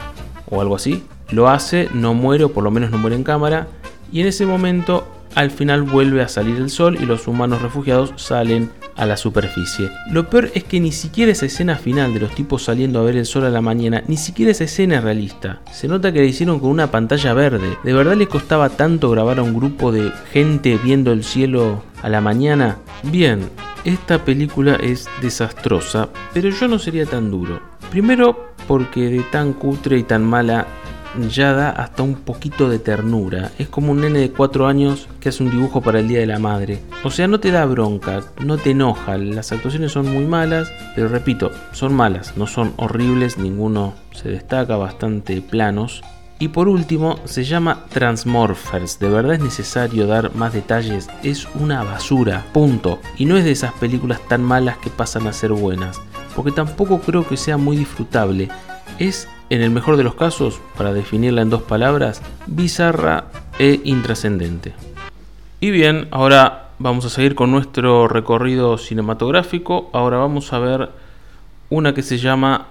o 0.52 0.62
algo 0.62 0.76
así. 0.76 1.04
Lo 1.32 1.50
hace, 1.50 1.90
no 1.96 2.14
muere 2.14 2.44
o 2.44 2.54
por 2.54 2.64
lo 2.64 2.70
menos 2.70 2.92
no 2.92 3.00
muere 3.00 3.16
en 3.16 3.24
cámara. 3.24 3.68
Y 4.12 4.22
en 4.22 4.28
ese 4.28 4.46
momento 4.46 5.08
al 5.34 5.50
final 5.50 5.82
vuelve 5.82 6.22
a 6.22 6.28
salir 6.28 6.58
el 6.58 6.70
sol 6.70 7.00
y 7.02 7.08
los 7.08 7.28
humanos 7.28 7.64
refugiados 7.64 8.14
salen 8.16 8.70
a 8.98 9.06
la 9.06 9.16
superficie. 9.16 9.90
Lo 10.12 10.30
peor 10.30 10.52
es 10.54 10.64
que 10.64 10.80
ni 10.80 10.92
siquiera 10.92 11.32
esa 11.32 11.46
escena 11.46 11.76
final 11.76 12.14
de 12.14 12.20
los 12.20 12.36
tipos 12.36 12.64
saliendo 12.64 13.00
a 13.00 13.04
ver 13.04 13.16
el 13.16 13.26
sol 13.26 13.46
a 13.46 13.50
la 13.50 13.62
mañana, 13.62 14.04
ni 14.08 14.18
siquiera 14.18 14.52
esa 14.52 14.66
escena 14.66 14.98
es 14.98 15.04
realista. 15.04 15.62
Se 15.72 15.88
nota 15.88 16.12
que 16.12 16.20
la 16.20 16.26
hicieron 16.26 16.60
con 16.60 16.70
una 16.70 16.92
pantalla 16.92 17.34
verde. 17.34 17.78
¿De 17.84 17.94
verdad 17.94 18.16
les 18.16 18.28
costaba 18.28 18.70
tanto 18.70 19.10
grabar 19.10 19.40
a 19.40 19.44
un 19.44 19.54
grupo 19.54 19.92
de 19.92 20.12
gente 20.32 20.80
viendo 20.84 21.12
el 21.12 21.24
cielo 21.24 21.84
a 22.02 22.10
la 22.10 22.22
mañana? 22.22 22.78
Bien, 23.04 23.50
esta 23.86 24.26
película 24.26 24.76
es 24.76 25.08
desastrosa, 25.22 26.10
pero 26.34 26.50
yo 26.50 26.68
no 26.68 26.80
sería 26.80 27.06
tan 27.06 27.32
duro. 27.32 27.62
Primero 27.90 28.48
porque 28.68 29.10
de 29.10 29.24
tan 29.32 29.54
cutre 29.54 29.98
y 29.98 30.04
tan 30.04 30.26
mala 30.26 30.68
ya 31.30 31.54
da 31.54 31.70
hasta 31.70 32.04
un 32.04 32.16
poquito 32.16 32.70
de 32.70 32.80
ternura. 32.80 33.52
Es 33.58 33.68
como 33.68 33.92
un 33.92 34.02
nene 34.02 34.20
de 34.20 34.32
4 34.32 34.68
años 34.68 35.08
que 35.20 35.30
hace 35.30 35.44
un 35.44 35.52
dibujo 35.52 35.82
para 35.82 36.00
el 36.00 36.08
Día 36.08 36.20
de 36.20 36.28
la 36.28 36.40
Madre. 36.40 36.82
O 37.04 37.12
sea, 37.12 37.28
no 37.28 37.40
te 37.40 37.52
da 37.52 37.66
bronca, 37.66 38.24
no 38.44 38.58
te 38.58 38.72
enoja. 38.72 39.18
Las 39.18 39.52
actuaciones 39.52 39.92
son 39.92 40.12
muy 40.12 40.26
malas, 40.26 40.72
pero 40.96 41.08
repito, 41.08 41.52
son 41.72 41.94
malas, 41.94 42.38
no 42.38 42.48
son 42.48 42.74
horribles, 42.78 43.38
ninguno 43.38 43.94
se 44.12 44.30
destaca, 44.30 44.78
bastante 44.78 45.42
planos. 45.42 46.02
Y 46.40 46.50
por 46.50 46.68
último, 46.68 47.18
se 47.26 47.44
llama 47.44 47.86
Transmorphers. 47.90 49.00
¿De 49.00 49.10
verdad 49.10 49.34
es 49.34 49.40
necesario 49.42 50.06
dar 50.06 50.36
más 50.36 50.54
detalles? 50.54 51.10
Es 51.24 51.48
una 51.56 51.84
basura, 51.84 52.46
punto. 52.54 53.00
Y 53.18 53.26
no 53.26 53.38
es 53.38 53.44
de 53.44 53.52
esas 53.52 53.74
películas 53.74 54.20
tan 54.28 54.44
malas 54.44 54.78
que 54.78 54.92
pasan 54.92 55.26
a 55.26 55.34
ser 55.34 55.52
buenas. 55.52 56.00
Porque 56.36 56.52
tampoco 56.52 57.00
creo 57.00 57.28
que 57.28 57.38
sea 57.38 57.58
muy 57.58 57.76
disfrutable. 57.76 58.50
Es 59.00 59.28
en 59.50 59.62
el 59.62 59.72
mejor 59.72 59.98
de 59.98 60.04
los 60.04 60.16
casos, 60.16 60.60
para 60.78 60.94
definirla 60.94 61.42
en 61.42 61.50
dos 61.50 61.64
palabras, 61.64 62.22
bizarra 62.48 63.26
e 63.60 63.80
intrascendente. 63.84 64.74
Y 65.60 65.72
bien, 65.72 66.08
ahora 66.12 66.70
vamos 66.80 67.06
a 67.06 67.10
seguir 67.10 67.34
con 67.34 67.52
nuestro 67.52 68.08
recorrido 68.08 68.78
cinematográfico. 68.78 69.90
Ahora 69.94 70.18
vamos 70.18 70.54
a 70.54 70.60
ver 70.60 70.90
una 71.70 71.94
que 71.94 72.04
se 72.04 72.18
llama 72.18 72.68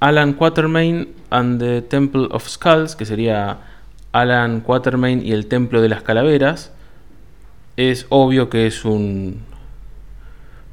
Alan 0.00 0.32
Quatermain 0.32 1.08
and 1.30 1.60
the 1.60 1.82
Temple 1.82 2.28
of 2.30 2.48
Skulls, 2.48 2.96
que 2.96 3.04
sería 3.04 3.58
Alan 4.12 4.60
Quatermain 4.60 5.24
y 5.24 5.32
el 5.32 5.46
Templo 5.46 5.82
de 5.82 5.88
las 5.88 6.02
Calaveras. 6.02 6.72
Es 7.76 8.06
obvio 8.08 8.48
que 8.48 8.66
es 8.66 8.84
un 8.84 9.40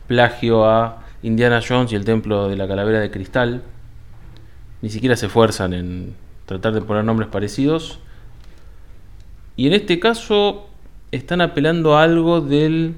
plagio 0.08 0.66
a 0.66 1.04
Indiana 1.24 1.62
Jones 1.68 1.92
y 1.92 1.96
el 1.96 2.06
Templo 2.06 2.48
de 2.48 2.56
la 2.56 2.68
Calavera 2.68 3.00
de 3.00 3.12
Cristal, 3.12 3.62
ni 4.88 4.92
siquiera 4.92 5.18
se 5.18 5.26
esfuerzan 5.26 5.74
en 5.74 6.16
tratar 6.46 6.74
de 6.74 6.80
poner 6.80 7.04
nombres 7.04 7.28
parecidos. 7.28 8.00
Y 9.58 9.68
en 9.68 9.74
este 9.74 10.00
caso 10.00 10.70
están 11.12 11.42
apelando 11.42 11.98
a 11.98 12.04
algo 12.04 12.40
del 12.40 12.96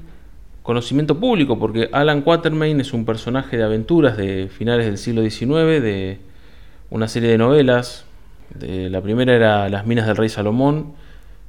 conocimiento 0.62 1.20
público, 1.20 1.58
porque 1.58 1.90
Alan 1.92 2.22
Quatermain 2.22 2.80
es 2.80 2.94
un 2.94 3.06
personaje 3.06 3.58
de 3.58 3.64
aventuras 3.64 4.18
de 4.18 4.50
finales 4.56 4.86
del 4.86 5.00
siglo 5.00 5.24
XIX, 5.24 5.82
de 5.82 6.20
una 6.92 7.08
serie 7.08 7.28
de 7.28 7.40
novelas. 7.40 8.06
De, 8.54 8.92
la 8.92 9.02
primera 9.02 9.34
era 9.34 9.68
Las 9.68 9.88
minas 9.88 10.06
del 10.06 10.16
rey 10.16 10.30
Salomón, 10.30 10.94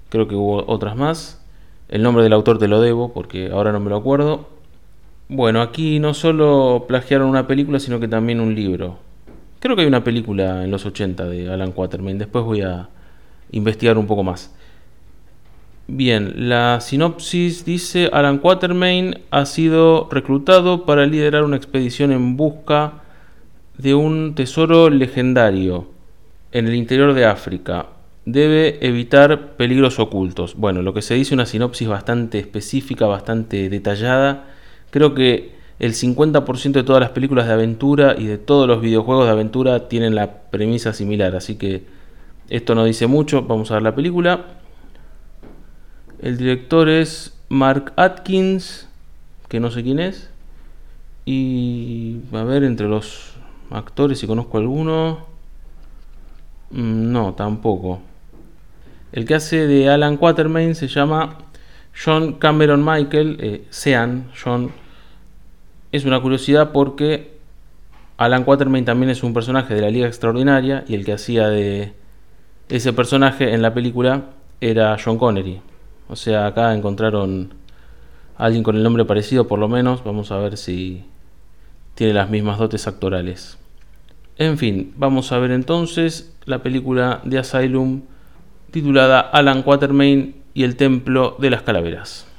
creo 0.08 0.26
que 0.26 0.36
hubo 0.36 0.64
otras 0.72 0.96
más. 0.96 1.44
El 1.90 2.02
nombre 2.02 2.22
del 2.22 2.32
autor 2.32 2.56
te 2.56 2.66
lo 2.66 2.80
debo, 2.80 3.12
porque 3.12 3.50
ahora 3.50 3.72
no 3.72 3.80
me 3.80 3.90
lo 3.90 3.96
acuerdo. 3.96 4.48
Bueno, 5.28 5.60
aquí 5.60 6.00
no 6.00 6.14
solo 6.14 6.86
plagiaron 6.88 7.28
una 7.28 7.46
película, 7.46 7.78
sino 7.78 8.00
que 8.00 8.08
también 8.08 8.40
un 8.40 8.54
libro. 8.54 9.09
Creo 9.60 9.76
que 9.76 9.82
hay 9.82 9.88
una 9.88 10.02
película 10.02 10.64
en 10.64 10.70
los 10.70 10.86
80 10.86 11.26
de 11.26 11.52
Alan 11.52 11.72
Quatermain. 11.72 12.16
Después 12.16 12.44
voy 12.44 12.62
a 12.62 12.88
investigar 13.52 13.98
un 13.98 14.06
poco 14.06 14.22
más. 14.22 14.54
Bien, 15.86 16.48
la 16.48 16.80
sinopsis 16.80 17.66
dice 17.66 18.08
Alan 18.12 18.38
Quatermain 18.38 19.18
ha 19.30 19.44
sido 19.44 20.08
reclutado 20.10 20.86
para 20.86 21.04
liderar 21.04 21.42
una 21.44 21.56
expedición 21.56 22.10
en 22.10 22.38
busca 22.38 23.02
de 23.76 23.94
un 23.94 24.34
tesoro 24.34 24.88
legendario 24.88 25.88
en 26.52 26.66
el 26.66 26.74
interior 26.74 27.12
de 27.12 27.26
África. 27.26 27.86
Debe 28.24 28.78
evitar 28.86 29.56
peligros 29.56 29.98
ocultos. 29.98 30.54
Bueno, 30.56 30.80
lo 30.80 30.94
que 30.94 31.02
se 31.02 31.14
dice 31.14 31.34
una 31.34 31.44
sinopsis 31.44 31.88
bastante 31.88 32.38
específica, 32.38 33.06
bastante 33.06 33.68
detallada. 33.68 34.46
Creo 34.90 35.14
que 35.14 35.59
el 35.80 35.94
50% 35.94 36.72
de 36.72 36.82
todas 36.82 37.00
las 37.00 37.10
películas 37.10 37.46
de 37.46 37.54
aventura 37.54 38.14
y 38.16 38.26
de 38.26 38.38
todos 38.38 38.68
los 38.68 38.82
videojuegos 38.82 39.24
de 39.24 39.32
aventura 39.32 39.88
tienen 39.88 40.14
la 40.14 40.30
premisa 40.50 40.92
similar, 40.92 41.34
así 41.34 41.56
que 41.56 41.84
esto 42.50 42.74
no 42.74 42.84
dice 42.84 43.06
mucho, 43.06 43.42
vamos 43.42 43.70
a 43.70 43.74
ver 43.74 43.82
la 43.82 43.94
película. 43.94 44.44
El 46.20 46.36
director 46.36 46.88
es 46.90 47.34
Mark 47.48 47.94
Atkins, 47.96 48.88
que 49.48 49.58
no 49.58 49.70
sé 49.70 49.82
quién 49.82 50.00
es. 50.00 50.28
Y 51.24 52.18
a 52.32 52.44
ver, 52.44 52.64
entre 52.64 52.86
los 52.86 53.32
actores, 53.70 54.18
si 54.18 54.26
conozco 54.26 54.58
alguno. 54.58 55.26
Mm, 56.72 57.10
no, 57.10 57.34
tampoco. 57.34 58.00
El 59.12 59.24
que 59.24 59.34
hace 59.34 59.66
de 59.66 59.88
Alan 59.88 60.18
Quatermain 60.18 60.74
se 60.74 60.88
llama 60.88 61.38
John 62.04 62.34
Cameron 62.34 62.84
Michael, 62.84 63.38
eh, 63.40 63.64
Sean 63.70 64.30
John 64.42 64.72
es 65.92 66.04
una 66.04 66.20
curiosidad 66.20 66.72
porque 66.72 67.38
Alan 68.16 68.44
Quatermain 68.44 68.84
también 68.84 69.10
es 69.10 69.22
un 69.22 69.32
personaje 69.32 69.74
de 69.74 69.80
la 69.80 69.90
Liga 69.90 70.06
Extraordinaria 70.06 70.84
y 70.86 70.94
el 70.94 71.04
que 71.04 71.12
hacía 71.12 71.48
de 71.48 71.94
ese 72.68 72.92
personaje 72.92 73.54
en 73.54 73.62
la 73.62 73.74
película 73.74 74.26
era 74.60 74.96
John 75.02 75.18
Connery. 75.18 75.60
O 76.08 76.16
sea, 76.16 76.46
acá 76.46 76.74
encontraron 76.74 77.54
a 78.36 78.44
alguien 78.44 78.62
con 78.62 78.76
el 78.76 78.82
nombre 78.82 79.04
parecido 79.04 79.46
por 79.48 79.58
lo 79.58 79.68
menos. 79.68 80.04
Vamos 80.04 80.30
a 80.30 80.38
ver 80.38 80.56
si 80.56 81.04
tiene 81.94 82.12
las 82.12 82.30
mismas 82.30 82.58
dotes 82.58 82.86
actorales. 82.86 83.58
En 84.36 84.58
fin, 84.58 84.94
vamos 84.96 85.32
a 85.32 85.38
ver 85.38 85.50
entonces 85.50 86.34
la 86.44 86.62
película 86.62 87.20
de 87.24 87.38
Asylum 87.38 88.02
titulada 88.70 89.20
Alan 89.20 89.62
Quatermain 89.62 90.36
y 90.54 90.64
el 90.64 90.76
Templo 90.76 91.36
de 91.38 91.50
las 91.50 91.62
Calaveras. 91.62 92.29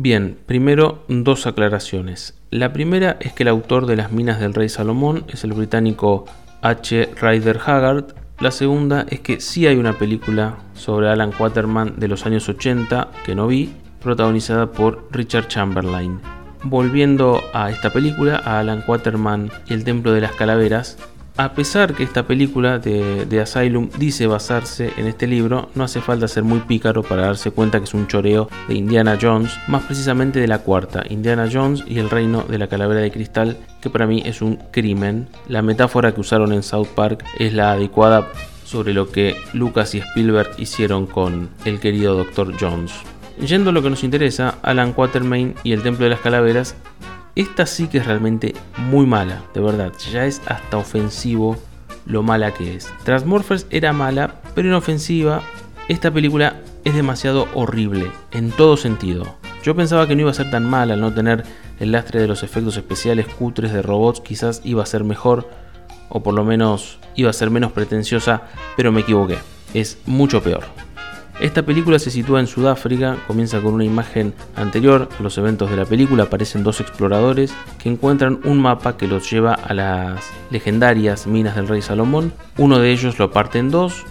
Bien, 0.00 0.38
primero 0.46 1.02
dos 1.08 1.48
aclaraciones. 1.48 2.38
La 2.52 2.72
primera 2.72 3.16
es 3.18 3.32
que 3.32 3.42
el 3.42 3.48
autor 3.48 3.86
de 3.86 3.96
Las 3.96 4.12
Minas 4.12 4.38
del 4.38 4.54
Rey 4.54 4.68
Salomón 4.68 5.24
es 5.26 5.42
el 5.42 5.54
británico 5.54 6.24
H. 6.62 7.08
Rider 7.20 7.58
Haggard. 7.66 8.14
La 8.38 8.52
segunda 8.52 9.06
es 9.08 9.18
que 9.18 9.40
sí 9.40 9.66
hay 9.66 9.76
una 9.76 9.98
película 9.98 10.58
sobre 10.74 11.08
Alan 11.08 11.32
Quaterman 11.32 11.98
de 11.98 12.06
los 12.06 12.26
años 12.26 12.48
80 12.48 13.08
que 13.26 13.34
no 13.34 13.48
vi, 13.48 13.72
protagonizada 14.00 14.70
por 14.70 15.08
Richard 15.10 15.48
Chamberlain. 15.48 16.20
Volviendo 16.62 17.42
a 17.52 17.68
esta 17.68 17.92
película, 17.92 18.40
a 18.44 18.60
Alan 18.60 18.82
Quaterman 18.82 19.50
y 19.66 19.74
el 19.74 19.82
Templo 19.82 20.12
de 20.12 20.20
las 20.20 20.30
Calaveras, 20.30 20.96
a 21.38 21.52
pesar 21.52 21.94
que 21.94 22.02
esta 22.02 22.26
película 22.26 22.80
de, 22.80 23.40
Asylum 23.40 23.90
dice 23.96 24.26
basarse 24.26 24.92
en 24.96 25.06
este 25.06 25.28
libro, 25.28 25.70
no 25.76 25.84
hace 25.84 26.00
falta 26.00 26.26
ser 26.26 26.42
muy 26.42 26.58
pícaro 26.58 27.04
para 27.04 27.26
darse 27.26 27.52
cuenta 27.52 27.78
que 27.78 27.84
es 27.84 27.94
un 27.94 28.08
choreo 28.08 28.48
de 28.66 28.74
Indiana 28.74 29.16
Jones, 29.20 29.56
más 29.68 29.84
precisamente 29.84 30.40
de 30.40 30.48
la 30.48 30.58
cuarta, 30.58 31.04
Indiana 31.08 31.48
Jones 31.50 31.84
y 31.86 32.00
el 32.00 32.10
reino 32.10 32.42
de 32.42 32.58
la 32.58 32.66
calavera 32.66 33.00
de 33.00 33.12
cristal, 33.12 33.56
que 33.80 33.88
para 33.88 34.08
mí 34.08 34.20
es 34.26 34.42
un 34.42 34.56
crimen. 34.72 35.28
La 35.46 35.62
metáfora 35.62 36.12
que 36.12 36.20
usaron 36.20 36.52
en 36.52 36.64
South 36.64 36.88
Park 36.96 37.24
es 37.38 37.52
la 37.52 37.70
adecuada 37.70 38.26
sobre 38.64 38.92
lo 38.92 39.08
que 39.08 39.36
Lucas 39.52 39.94
y 39.94 39.98
Spielberg 39.98 40.50
hicieron 40.58 41.06
con 41.06 41.50
el 41.64 41.78
querido 41.78 42.16
Dr. 42.16 42.52
Jones. 42.58 42.92
Yendo 43.40 43.70
a 43.70 43.72
lo 43.72 43.80
que 43.80 43.90
nos 43.90 44.02
interesa, 44.02 44.56
Alan 44.62 44.92
Quatermain 44.92 45.54
y 45.62 45.70
el 45.70 45.84
Templo 45.84 46.02
de 46.02 46.10
las 46.10 46.20
Calaveras 46.20 46.74
esta 47.38 47.66
sí 47.66 47.86
que 47.86 47.98
es 47.98 48.06
realmente 48.06 48.52
muy 48.78 49.06
mala, 49.06 49.44
de 49.54 49.60
verdad. 49.60 49.92
Ya 50.12 50.26
es 50.26 50.42
hasta 50.46 50.76
ofensivo 50.76 51.56
lo 52.04 52.24
mala 52.24 52.52
que 52.52 52.74
es. 52.74 52.92
Transmorphers 53.04 53.66
era 53.70 53.92
mala, 53.92 54.40
pero 54.56 54.66
inofensiva. 54.66 55.40
Esta 55.86 56.10
película 56.10 56.56
es 56.84 56.96
demasiado 56.96 57.46
horrible, 57.54 58.10
en 58.32 58.50
todo 58.50 58.76
sentido. 58.76 59.36
Yo 59.62 59.76
pensaba 59.76 60.08
que 60.08 60.16
no 60.16 60.22
iba 60.22 60.32
a 60.32 60.34
ser 60.34 60.50
tan 60.50 60.68
mala 60.68 60.94
al 60.94 61.00
no 61.00 61.14
tener 61.14 61.44
el 61.78 61.92
lastre 61.92 62.20
de 62.20 62.26
los 62.26 62.42
efectos 62.42 62.76
especiales 62.76 63.28
cutres 63.28 63.72
de 63.72 63.82
robots, 63.82 64.20
quizás 64.20 64.60
iba 64.64 64.82
a 64.82 64.86
ser 64.86 65.04
mejor, 65.04 65.48
o 66.08 66.24
por 66.24 66.34
lo 66.34 66.42
menos 66.42 66.98
iba 67.14 67.30
a 67.30 67.34
ser 67.34 67.50
menos 67.50 67.70
pretenciosa, 67.70 68.42
pero 68.76 68.90
me 68.90 69.02
equivoqué. 69.02 69.38
Es 69.74 69.98
mucho 70.06 70.42
peor. 70.42 70.64
Esta 71.40 71.62
película 71.62 72.00
se 72.00 72.10
sitúa 72.10 72.40
en 72.40 72.48
Sudáfrica, 72.48 73.16
comienza 73.28 73.60
con 73.60 73.74
una 73.74 73.84
imagen 73.84 74.34
anterior 74.56 75.08
a 75.16 75.22
los 75.22 75.38
eventos 75.38 75.70
de 75.70 75.76
la 75.76 75.84
película, 75.84 76.24
aparecen 76.24 76.64
dos 76.64 76.80
exploradores 76.80 77.54
que 77.80 77.88
encuentran 77.88 78.40
un 78.42 78.60
mapa 78.60 78.96
que 78.96 79.06
los 79.06 79.30
lleva 79.30 79.54
a 79.54 79.72
las 79.72 80.32
legendarias 80.50 81.28
minas 81.28 81.54
del 81.54 81.68
rey 81.68 81.80
Salomón. 81.80 82.32
Uno 82.56 82.80
de 82.80 82.90
ellos 82.90 83.20
lo 83.20 83.30
parte 83.30 83.60
en 83.60 83.70
dos, 83.70 84.04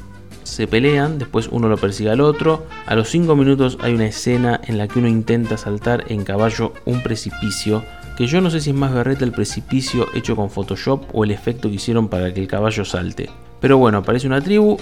se 0.43 0.67
pelean, 0.67 1.19
después 1.19 1.49
uno 1.51 1.67
lo 1.67 1.75
persigue 1.75 2.11
al 2.11 2.21
otro. 2.21 2.65
A 2.85 2.95
los 2.95 3.09
5 3.09 3.35
minutos 3.35 3.77
hay 3.81 3.93
una 3.93 4.05
escena 4.05 4.61
en 4.63 4.77
la 4.77 4.87
que 4.87 4.99
uno 4.99 5.09
intenta 5.09 5.57
saltar 5.57 6.05
en 6.07 6.23
caballo 6.23 6.71
un 6.85 7.03
precipicio, 7.03 7.83
que 8.17 8.27
yo 8.27 8.39
no 8.39 8.49
sé 8.49 8.61
si 8.61 8.69
es 8.69 8.75
más 8.75 8.93
berreta 8.93 9.25
el 9.25 9.33
precipicio 9.33 10.07
hecho 10.13 10.37
con 10.37 10.49
Photoshop 10.49 11.03
o 11.11 11.25
el 11.25 11.31
efecto 11.31 11.67
que 11.67 11.75
hicieron 11.75 12.07
para 12.07 12.33
que 12.33 12.39
el 12.39 12.47
caballo 12.47 12.85
salte. 12.85 13.29
Pero 13.59 13.77
bueno, 13.77 13.97
aparece 13.97 14.27
una 14.27 14.39
tribu, 14.39 14.77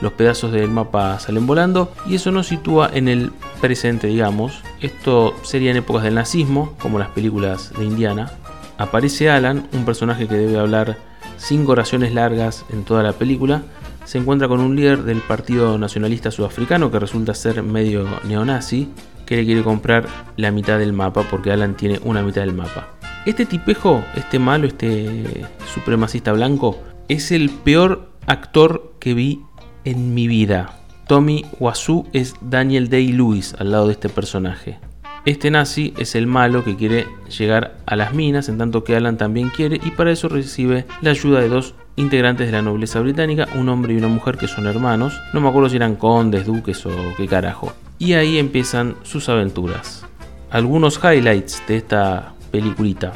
los 0.00 0.12
pedazos 0.12 0.52
del 0.52 0.70
mapa 0.70 1.18
salen 1.18 1.46
volando 1.46 1.92
y 2.06 2.14
eso 2.14 2.30
nos 2.30 2.46
sitúa 2.48 2.90
en 2.92 3.08
el 3.08 3.32
presente, 3.60 4.06
digamos. 4.06 4.62
Esto 4.80 5.34
sería 5.42 5.70
en 5.70 5.76
épocas 5.78 6.04
del 6.04 6.14
nazismo, 6.14 6.74
como 6.80 6.98
las 6.98 7.08
películas 7.10 7.72
de 7.78 7.84
Indiana. 7.84 8.32
Aparece 8.78 9.28
Alan, 9.30 9.68
un 9.72 9.84
personaje 9.84 10.26
que 10.26 10.34
debe 10.34 10.58
hablar 10.58 10.96
cinco 11.36 11.72
oraciones 11.72 12.14
largas 12.14 12.64
en 12.70 12.84
toda 12.84 13.02
la 13.02 13.12
película. 13.12 13.62
Se 14.04 14.18
encuentra 14.18 14.48
con 14.48 14.60
un 14.60 14.74
líder 14.74 15.04
del 15.04 15.18
Partido 15.20 15.78
Nacionalista 15.78 16.30
Sudafricano 16.30 16.90
que 16.90 16.98
resulta 16.98 17.34
ser 17.34 17.62
medio 17.62 18.06
neonazi, 18.24 18.88
que 19.26 19.36
le 19.36 19.44
quiere 19.44 19.62
comprar 19.62 20.06
la 20.36 20.50
mitad 20.50 20.78
del 20.78 20.92
mapa 20.92 21.24
porque 21.30 21.52
Alan 21.52 21.76
tiene 21.76 22.00
una 22.04 22.22
mitad 22.22 22.40
del 22.40 22.54
mapa. 22.54 22.88
Este 23.26 23.44
tipejo, 23.44 24.02
este 24.16 24.38
malo, 24.38 24.66
este 24.66 25.46
supremacista 25.74 26.32
blanco, 26.32 26.78
es 27.08 27.30
el 27.32 27.50
peor 27.50 28.10
actor 28.26 28.94
que 28.98 29.14
vi 29.14 29.42
en 29.84 30.14
mi 30.14 30.28
vida. 30.28 30.74
Tommy 31.06 31.44
Wasu 31.58 32.06
es 32.12 32.34
Daniel 32.40 32.88
Day-Lewis 32.88 33.54
al 33.58 33.72
lado 33.72 33.86
de 33.86 33.94
este 33.94 34.08
personaje. 34.08 34.78
Este 35.26 35.50
nazi 35.50 35.92
es 35.98 36.14
el 36.14 36.26
malo 36.26 36.64
que 36.64 36.76
quiere 36.76 37.06
llegar 37.36 37.76
a 37.84 37.96
las 37.96 38.14
minas, 38.14 38.48
en 38.48 38.56
tanto 38.56 38.84
que 38.84 38.96
Alan 38.96 39.18
también 39.18 39.50
quiere, 39.50 39.78
y 39.82 39.90
para 39.90 40.12
eso 40.12 40.28
recibe 40.28 40.86
la 41.02 41.10
ayuda 41.10 41.40
de 41.40 41.48
dos 41.48 41.74
integrantes 41.96 42.46
de 42.46 42.52
la 42.52 42.62
nobleza 42.62 43.00
británica, 43.00 43.46
un 43.54 43.68
hombre 43.68 43.92
y 43.92 43.98
una 43.98 44.08
mujer 44.08 44.38
que 44.38 44.48
son 44.48 44.66
hermanos, 44.66 45.20
no 45.34 45.40
me 45.40 45.48
acuerdo 45.48 45.68
si 45.68 45.76
eran 45.76 45.96
condes, 45.96 46.46
duques 46.46 46.86
o 46.86 46.90
qué 47.16 47.26
carajo. 47.26 47.72
Y 47.98 48.14
ahí 48.14 48.38
empiezan 48.38 48.96
sus 49.02 49.28
aventuras. 49.28 50.06
Algunos 50.50 50.98
highlights 51.04 51.62
de 51.68 51.76
esta 51.76 52.32
peliculita. 52.50 53.12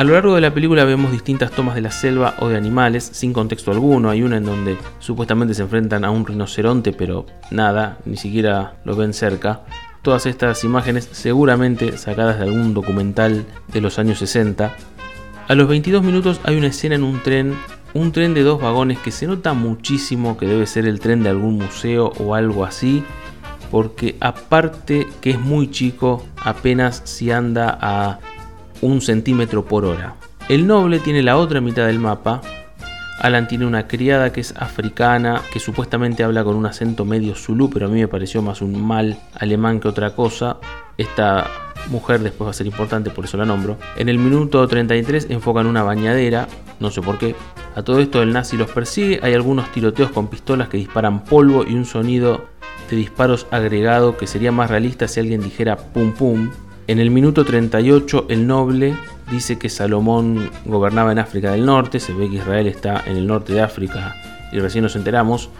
A 0.00 0.04
lo 0.04 0.14
largo 0.14 0.34
de 0.34 0.40
la 0.40 0.54
película 0.54 0.86
vemos 0.86 1.12
distintas 1.12 1.50
tomas 1.50 1.74
de 1.74 1.82
la 1.82 1.90
selva 1.90 2.34
o 2.38 2.48
de 2.48 2.56
animales 2.56 3.04
sin 3.12 3.34
contexto 3.34 3.70
alguno. 3.70 4.08
Hay 4.08 4.22
una 4.22 4.38
en 4.38 4.46
donde 4.46 4.78
supuestamente 4.98 5.52
se 5.52 5.60
enfrentan 5.60 6.06
a 6.06 6.10
un 6.10 6.24
rinoceronte, 6.24 6.94
pero 6.94 7.26
nada, 7.50 7.98
ni 8.06 8.16
siquiera 8.16 8.76
lo 8.86 8.96
ven 8.96 9.12
cerca. 9.12 9.60
Todas 10.00 10.24
estas 10.24 10.64
imágenes 10.64 11.06
seguramente 11.12 11.98
sacadas 11.98 12.38
de 12.38 12.44
algún 12.44 12.72
documental 12.72 13.44
de 13.70 13.80
los 13.82 13.98
años 13.98 14.20
60. 14.20 14.74
A 15.46 15.54
los 15.54 15.68
22 15.68 16.02
minutos 16.02 16.40
hay 16.44 16.56
una 16.56 16.68
escena 16.68 16.94
en 16.94 17.04
un 17.04 17.20
tren, 17.20 17.54
un 17.92 18.10
tren 18.10 18.32
de 18.32 18.42
dos 18.42 18.58
vagones 18.58 18.98
que 19.00 19.10
se 19.10 19.26
nota 19.26 19.52
muchísimo 19.52 20.38
que 20.38 20.46
debe 20.46 20.66
ser 20.66 20.86
el 20.86 20.98
tren 20.98 21.22
de 21.22 21.28
algún 21.28 21.58
museo 21.58 22.14
o 22.18 22.34
algo 22.34 22.64
así, 22.64 23.04
porque 23.70 24.16
aparte 24.20 25.06
que 25.20 25.32
es 25.32 25.38
muy 25.38 25.70
chico, 25.70 26.24
apenas 26.42 27.02
si 27.04 27.30
anda 27.30 27.76
a 27.78 28.18
un 28.82 29.00
centímetro 29.00 29.64
por 29.64 29.84
hora. 29.84 30.14
El 30.48 30.66
noble 30.66 30.98
tiene 30.98 31.22
la 31.22 31.36
otra 31.36 31.60
mitad 31.60 31.86
del 31.86 31.98
mapa. 31.98 32.40
Alan 33.20 33.46
tiene 33.46 33.66
una 33.66 33.86
criada 33.86 34.32
que 34.32 34.40
es 34.40 34.54
africana, 34.56 35.42
que 35.52 35.60
supuestamente 35.60 36.24
habla 36.24 36.42
con 36.42 36.56
un 36.56 36.66
acento 36.66 37.04
medio 37.04 37.34
zulú, 37.34 37.68
pero 37.70 37.86
a 37.86 37.88
mí 37.88 38.00
me 38.00 38.08
pareció 38.08 38.40
más 38.42 38.62
un 38.62 38.80
mal 38.82 39.18
alemán 39.34 39.78
que 39.78 39.88
otra 39.88 40.14
cosa. 40.14 40.56
Esta 40.96 41.46
mujer 41.88 42.20
después 42.20 42.46
va 42.46 42.50
a 42.50 42.54
ser 42.54 42.66
importante, 42.66 43.10
por 43.10 43.24
eso 43.24 43.36
la 43.36 43.44
nombro. 43.44 43.76
En 43.96 44.08
el 44.08 44.18
minuto 44.18 44.66
33 44.66 45.28
enfocan 45.30 45.66
una 45.66 45.82
bañadera, 45.82 46.48
no 46.78 46.90
sé 46.90 47.02
por 47.02 47.18
qué. 47.18 47.34
A 47.76 47.82
todo 47.82 48.00
esto 48.00 48.22
el 48.22 48.32
nazi 48.32 48.56
los 48.56 48.70
persigue, 48.70 49.20
hay 49.22 49.34
algunos 49.34 49.70
tiroteos 49.70 50.10
con 50.10 50.28
pistolas 50.28 50.68
que 50.68 50.76
disparan 50.76 51.24
polvo 51.24 51.64
y 51.66 51.74
un 51.74 51.84
sonido 51.84 52.46
de 52.90 52.96
disparos 52.96 53.46
agregado 53.50 54.16
que 54.16 54.26
sería 54.26 54.50
más 54.50 54.70
realista 54.70 55.06
si 55.06 55.20
alguien 55.20 55.42
dijera 55.42 55.76
pum 55.76 56.12
pum. 56.12 56.50
En 56.90 56.98
el 56.98 57.12
minuto 57.12 57.44
38 57.44 58.26
el 58.30 58.48
noble 58.48 58.96
dice 59.30 59.60
que 59.60 59.68
Salomón 59.68 60.50
gobernaba 60.64 61.12
en 61.12 61.20
África 61.20 61.52
del 61.52 61.64
Norte, 61.64 62.00
se 62.00 62.12
ve 62.12 62.28
que 62.28 62.38
Israel 62.38 62.66
está 62.66 63.04
en 63.06 63.16
el 63.16 63.28
norte 63.28 63.52
de 63.52 63.60
África 63.60 64.16
y 64.50 64.58
recién 64.58 64.82
nos 64.82 64.96
enteramos. 64.96 65.50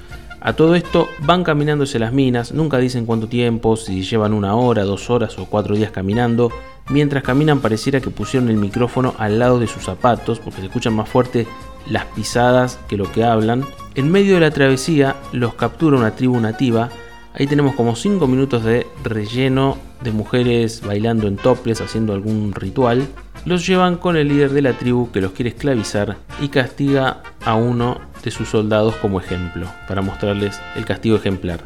A 0.40 0.54
todo 0.54 0.74
esto 0.74 1.08
van 1.20 1.44
caminándose 1.44 2.00
las 2.00 2.12
minas, 2.12 2.50
nunca 2.50 2.78
dicen 2.78 3.06
cuánto 3.06 3.28
tiempo, 3.28 3.76
si 3.76 4.02
llevan 4.02 4.32
una 4.32 4.56
hora, 4.56 4.82
dos 4.82 5.08
horas 5.08 5.38
o 5.38 5.46
cuatro 5.46 5.76
días 5.76 5.92
caminando. 5.92 6.50
Mientras 6.88 7.22
caminan 7.22 7.60
pareciera 7.60 8.00
que 8.00 8.10
pusieron 8.10 8.48
el 8.48 8.56
micrófono 8.56 9.14
al 9.16 9.38
lado 9.38 9.60
de 9.60 9.68
sus 9.68 9.84
zapatos 9.84 10.40
porque 10.40 10.62
se 10.62 10.66
escuchan 10.66 10.94
más 10.94 11.08
fuerte 11.08 11.46
las 11.88 12.06
pisadas 12.06 12.80
que 12.88 12.96
lo 12.96 13.12
que 13.12 13.22
hablan. 13.22 13.64
En 13.94 14.10
medio 14.10 14.34
de 14.34 14.40
la 14.40 14.50
travesía 14.50 15.14
los 15.30 15.54
captura 15.54 15.96
una 15.96 16.16
tribu 16.16 16.40
nativa. 16.40 16.88
Ahí 17.32 17.46
tenemos 17.46 17.74
como 17.74 17.94
5 17.94 18.26
minutos 18.26 18.64
de 18.64 18.86
relleno 19.04 19.78
de 20.02 20.10
mujeres 20.10 20.82
bailando 20.84 21.28
en 21.28 21.36
toples 21.36 21.80
haciendo 21.80 22.12
algún 22.12 22.52
ritual, 22.52 23.06
los 23.44 23.66
llevan 23.66 23.96
con 23.96 24.16
el 24.16 24.28
líder 24.28 24.50
de 24.50 24.62
la 24.62 24.72
tribu 24.72 25.10
que 25.12 25.20
los 25.20 25.32
quiere 25.32 25.50
esclavizar 25.50 26.16
y 26.40 26.48
castiga 26.48 27.22
a 27.44 27.54
uno 27.54 28.00
de 28.24 28.30
sus 28.30 28.48
soldados 28.48 28.96
como 28.96 29.20
ejemplo, 29.20 29.66
para 29.86 30.02
mostrarles 30.02 30.60
el 30.76 30.84
castigo 30.84 31.16
ejemplar. 31.16 31.60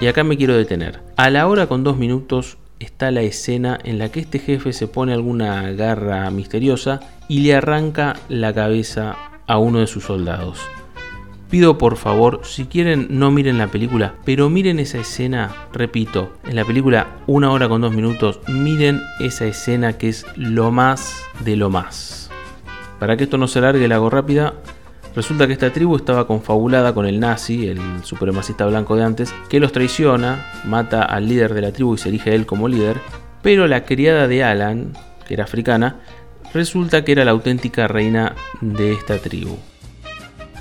Y 0.00 0.08
acá 0.08 0.24
me 0.24 0.36
quiero 0.36 0.56
detener. 0.56 1.00
A 1.16 1.30
la 1.30 1.46
hora 1.46 1.68
con 1.68 1.84
dos 1.84 1.96
minutos 1.96 2.58
está 2.80 3.12
la 3.12 3.22
escena 3.22 3.78
en 3.84 3.98
la 3.98 4.10
que 4.10 4.20
este 4.20 4.40
jefe 4.40 4.72
se 4.72 4.88
pone 4.88 5.12
alguna 5.12 5.70
garra 5.72 6.28
misteriosa 6.30 7.00
y 7.28 7.40
le 7.40 7.54
arranca 7.54 8.16
la 8.28 8.52
cabeza 8.52 9.16
a 9.46 9.58
uno 9.58 9.78
de 9.78 9.86
sus 9.86 10.04
soldados 10.04 10.58
pido 11.54 11.78
por 11.78 11.96
favor, 11.96 12.40
si 12.42 12.64
quieren 12.64 13.06
no 13.10 13.30
miren 13.30 13.58
la 13.58 13.68
película, 13.68 14.14
pero 14.24 14.50
miren 14.50 14.80
esa 14.80 14.98
escena, 14.98 15.54
repito, 15.72 16.32
en 16.42 16.56
la 16.56 16.64
película 16.64 17.18
una 17.28 17.52
hora 17.52 17.68
con 17.68 17.80
dos 17.80 17.94
minutos, 17.94 18.40
miren 18.48 19.00
esa 19.20 19.44
escena 19.44 19.92
que 19.92 20.08
es 20.08 20.26
lo 20.34 20.72
más 20.72 21.14
de 21.44 21.54
lo 21.54 21.70
más. 21.70 22.28
Para 22.98 23.16
que 23.16 23.22
esto 23.22 23.38
no 23.38 23.46
se 23.46 23.60
largue, 23.60 23.86
la 23.86 23.94
hago 23.94 24.10
rápida. 24.10 24.54
Resulta 25.14 25.46
que 25.46 25.52
esta 25.52 25.72
tribu 25.72 25.94
estaba 25.94 26.26
confabulada 26.26 26.92
con 26.92 27.06
el 27.06 27.20
nazi, 27.20 27.68
el 27.68 27.78
supremacista 28.02 28.66
blanco 28.66 28.96
de 28.96 29.04
antes, 29.04 29.32
que 29.48 29.60
los 29.60 29.70
traiciona, 29.70 30.44
mata 30.64 31.04
al 31.04 31.28
líder 31.28 31.54
de 31.54 31.60
la 31.60 31.70
tribu 31.70 31.94
y 31.94 31.98
se 31.98 32.08
elige 32.08 32.34
él 32.34 32.46
como 32.46 32.66
líder, 32.66 32.96
pero 33.42 33.68
la 33.68 33.84
criada 33.84 34.26
de 34.26 34.42
Alan, 34.42 34.92
que 35.28 35.34
era 35.34 35.44
africana, 35.44 36.00
resulta 36.52 37.04
que 37.04 37.12
era 37.12 37.24
la 37.24 37.30
auténtica 37.30 37.86
reina 37.86 38.34
de 38.60 38.90
esta 38.90 39.18
tribu. 39.18 39.56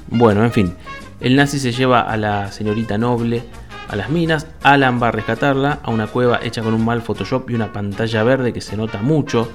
Bueno, 0.07 0.43
en 0.43 0.51
fin, 0.51 0.75
el 1.19 1.35
nazi 1.35 1.59
se 1.59 1.71
lleva 1.71 2.01
a 2.01 2.17
la 2.17 2.51
señorita 2.51 2.97
noble 2.97 3.43
a 3.89 3.95
las 3.95 4.09
minas, 4.09 4.47
Alan 4.63 5.01
va 5.01 5.09
a 5.09 5.11
rescatarla 5.11 5.79
a 5.83 5.91
una 5.91 6.07
cueva 6.07 6.39
hecha 6.41 6.63
con 6.63 6.73
un 6.73 6.83
mal 6.83 7.01
Photoshop 7.01 7.49
y 7.49 7.53
una 7.53 7.71
pantalla 7.71 8.23
verde 8.23 8.53
que 8.53 8.61
se 8.61 8.77
nota 8.77 9.01
mucho, 9.01 9.47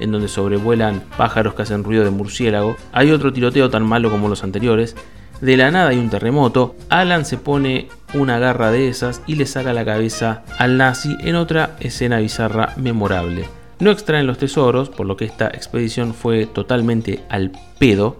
en 0.00 0.10
donde 0.10 0.28
sobrevuelan 0.28 1.02
pájaros 1.16 1.54
que 1.54 1.62
hacen 1.62 1.84
ruido 1.84 2.02
de 2.02 2.10
murciélago. 2.10 2.76
Hay 2.92 3.10
otro 3.12 3.32
tiroteo 3.32 3.70
tan 3.70 3.84
malo 3.84 4.10
como 4.10 4.28
los 4.28 4.42
anteriores. 4.42 4.96
De 5.40 5.56
la 5.56 5.70
nada 5.70 5.90
hay 5.90 5.98
un 5.98 6.10
terremoto, 6.10 6.74
Alan 6.88 7.24
se 7.24 7.36
pone 7.36 7.88
una 8.14 8.38
garra 8.38 8.70
de 8.70 8.88
esas 8.88 9.22
y 9.26 9.34
le 9.34 9.46
saca 9.46 9.72
la 9.72 9.84
cabeza 9.84 10.42
al 10.58 10.76
nazi 10.76 11.16
en 11.20 11.36
otra 11.36 11.76
escena 11.80 12.18
bizarra 12.18 12.72
memorable. 12.76 13.44
No 13.80 13.90
extraen 13.90 14.26
los 14.26 14.38
tesoros, 14.38 14.88
por 14.88 15.06
lo 15.06 15.16
que 15.16 15.24
esta 15.24 15.48
expedición 15.48 16.14
fue 16.14 16.46
totalmente 16.46 17.22
al 17.28 17.52
pedo, 17.78 18.16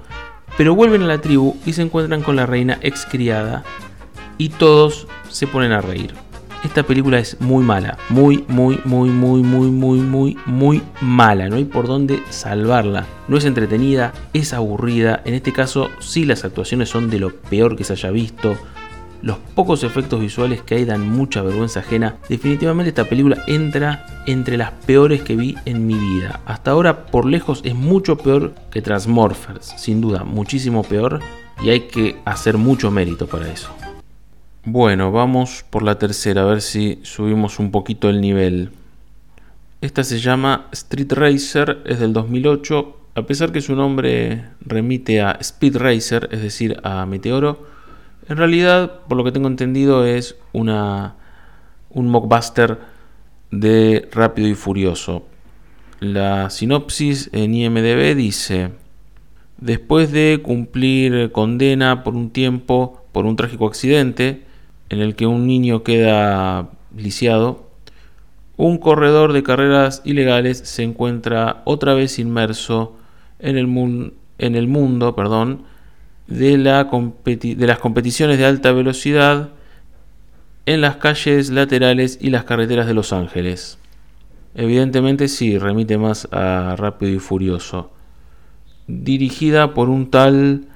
pero 0.56 0.74
vuelven 0.74 1.02
a 1.02 1.06
la 1.06 1.20
tribu 1.20 1.56
y 1.66 1.72
se 1.72 1.82
encuentran 1.82 2.22
con 2.22 2.36
la 2.36 2.46
reina 2.46 2.78
excriada 2.82 3.64
y 4.38 4.50
todos 4.50 5.06
se 5.28 5.46
ponen 5.46 5.72
a 5.72 5.80
reír. 5.80 6.14
Esta 6.64 6.82
película 6.82 7.18
es 7.18 7.38
muy 7.40 7.62
mala, 7.62 7.98
muy, 8.08 8.42
muy, 8.48 8.80
muy, 8.84 9.10
muy, 9.10 9.42
muy, 9.42 9.70
muy, 9.70 9.98
muy, 10.00 10.38
muy 10.46 10.82
mala. 11.02 11.50
No 11.50 11.56
hay 11.56 11.66
por 11.66 11.86
dónde 11.86 12.22
salvarla. 12.30 13.04
No 13.28 13.36
es 13.36 13.44
entretenida, 13.44 14.14
es 14.32 14.54
aburrida. 14.54 15.20
En 15.26 15.34
este 15.34 15.52
caso, 15.52 15.90
sí 15.98 16.24
las 16.24 16.42
actuaciones 16.42 16.88
son 16.88 17.10
de 17.10 17.18
lo 17.18 17.34
peor 17.34 17.76
que 17.76 17.84
se 17.84 17.92
haya 17.92 18.10
visto. 18.10 18.56
Los 19.24 19.38
pocos 19.38 19.84
efectos 19.84 20.20
visuales 20.20 20.60
que 20.60 20.74
hay 20.74 20.84
dan 20.84 21.08
mucha 21.08 21.40
vergüenza 21.40 21.80
ajena. 21.80 22.18
Definitivamente 22.28 22.90
esta 22.90 23.08
película 23.08 23.42
entra 23.46 24.04
entre 24.26 24.58
las 24.58 24.72
peores 24.72 25.22
que 25.22 25.34
vi 25.34 25.54
en 25.64 25.86
mi 25.86 25.94
vida. 25.94 26.40
Hasta 26.44 26.72
ahora 26.72 27.06
por 27.06 27.24
lejos 27.24 27.62
es 27.64 27.74
mucho 27.74 28.18
peor 28.18 28.54
que 28.70 28.82
Transmorphers, 28.82 29.72
sin 29.78 30.02
duda, 30.02 30.24
muchísimo 30.24 30.82
peor. 30.82 31.20
y 31.62 31.70
hay 31.70 31.88
que 31.88 32.16
hacer 32.26 32.58
mucho 32.58 32.90
mérito 32.90 33.26
para 33.26 33.50
eso. 33.50 33.70
Bueno, 34.66 35.10
vamos 35.10 35.64
por 35.70 35.82
la 35.82 35.98
tercera, 35.98 36.42
a 36.42 36.46
ver 36.46 36.60
si 36.60 36.98
subimos 37.02 37.58
un 37.58 37.70
poquito 37.70 38.10
el 38.10 38.20
nivel. 38.20 38.72
Esta 39.80 40.04
se 40.04 40.18
llama 40.18 40.66
Street 40.72 41.12
Racer, 41.12 41.78
es 41.86 41.98
del 41.98 42.12
2008. 42.12 42.96
A 43.14 43.22
pesar 43.22 43.52
que 43.52 43.62
su 43.62 43.74
nombre 43.74 44.44
remite 44.60 45.22
a 45.22 45.38
Speed 45.40 45.78
Racer, 45.78 46.28
es 46.30 46.42
decir, 46.42 46.78
a 46.82 47.06
Meteoro, 47.06 47.73
en 48.28 48.36
realidad, 48.36 49.00
por 49.08 49.16
lo 49.16 49.24
que 49.24 49.32
tengo 49.32 49.48
entendido, 49.48 50.04
es 50.04 50.36
una, 50.52 51.16
un 51.90 52.08
mockbuster 52.08 52.78
de 53.50 54.08
Rápido 54.12 54.48
y 54.48 54.54
Furioso. 54.54 55.24
La 56.00 56.50
sinopsis 56.50 57.30
en 57.32 57.54
IMDB 57.54 58.14
dice, 58.14 58.70
después 59.58 60.12
de 60.12 60.40
cumplir 60.42 61.32
condena 61.32 62.02
por 62.02 62.14
un 62.14 62.30
tiempo 62.30 63.04
por 63.12 63.26
un 63.26 63.36
trágico 63.36 63.66
accidente 63.66 64.42
en 64.88 65.00
el 65.00 65.14
que 65.14 65.26
un 65.26 65.46
niño 65.46 65.82
queda 65.82 66.70
lisiado, 66.96 67.70
un 68.56 68.78
corredor 68.78 69.32
de 69.32 69.42
carreras 69.42 70.02
ilegales 70.04 70.58
se 70.58 70.82
encuentra 70.82 71.62
otra 71.64 71.94
vez 71.94 72.18
inmerso 72.18 72.96
en 73.38 73.56
el, 73.56 74.12
en 74.38 74.54
el 74.56 74.68
mundo 74.68 75.14
perdón, 75.14 75.62
de, 76.26 76.56
la 76.56 76.84
de 76.84 77.66
las 77.66 77.78
competiciones 77.78 78.38
de 78.38 78.46
alta 78.46 78.72
velocidad 78.72 79.50
en 80.66 80.80
las 80.80 80.96
calles 80.96 81.50
laterales 81.50 82.18
y 82.20 82.30
las 82.30 82.44
carreteras 82.44 82.86
de 82.86 82.94
Los 82.94 83.12
Ángeles. 83.12 83.78
Evidentemente 84.54 85.28
sí, 85.28 85.58
remite 85.58 85.98
más 85.98 86.28
a 86.30 86.76
Rápido 86.76 87.12
y 87.12 87.18
Furioso. 87.18 87.90
Dirigida 88.86 89.74
por 89.74 89.88
un 89.88 90.10
tal 90.10 90.68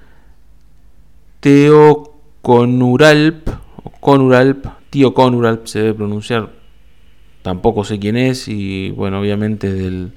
Teo 1.41 2.15
Conuralp, 2.43 3.49
Conuralp, 4.01 4.67
Tío 4.91 5.15
Conuralp 5.15 5.67
se 5.67 5.81
debe 5.81 5.95
pronunciar. 5.95 6.51
Tampoco 7.43 7.85
sé 7.85 7.99
quién 7.99 8.17
es 8.17 8.49
y 8.49 8.91
bueno, 8.91 9.21
obviamente 9.21 9.73
del, 9.73 10.13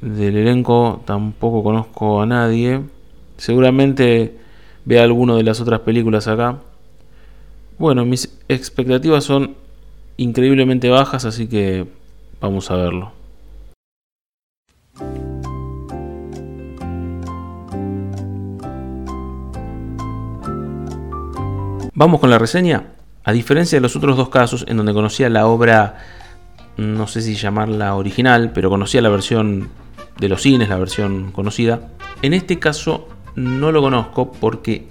del 0.00 0.36
elenco 0.36 1.02
tampoco 1.06 1.62
conozco 1.62 2.20
a 2.20 2.26
nadie. 2.26 2.80
Seguramente 3.40 4.36
vea 4.84 5.02
alguno 5.02 5.34
de 5.38 5.42
las 5.42 5.62
otras 5.62 5.80
películas 5.80 6.28
acá. 6.28 6.58
Bueno, 7.78 8.04
mis 8.04 8.38
expectativas 8.50 9.24
son 9.24 9.56
increíblemente 10.18 10.90
bajas, 10.90 11.24
así 11.24 11.48
que 11.48 11.86
vamos 12.38 12.70
a 12.70 12.76
verlo. 12.76 13.12
Vamos 21.94 22.20
con 22.20 22.28
la 22.28 22.38
reseña. 22.38 22.88
A 23.24 23.32
diferencia 23.32 23.78
de 23.78 23.80
los 23.80 23.96
otros 23.96 24.18
dos 24.18 24.28
casos 24.28 24.66
en 24.68 24.76
donde 24.76 24.92
conocía 24.92 25.30
la 25.30 25.46
obra, 25.46 25.96
no 26.76 27.06
sé 27.06 27.22
si 27.22 27.36
llamarla 27.36 27.94
original, 27.94 28.52
pero 28.52 28.68
conocía 28.68 29.00
la 29.00 29.08
versión 29.08 29.70
de 30.18 30.28
los 30.28 30.42
cines, 30.42 30.68
la 30.68 30.76
versión 30.76 31.32
conocida, 31.32 31.88
en 32.20 32.34
este 32.34 32.58
caso 32.58 33.08
no 33.34 33.72
lo 33.72 33.80
conozco 33.80 34.32
porque 34.32 34.88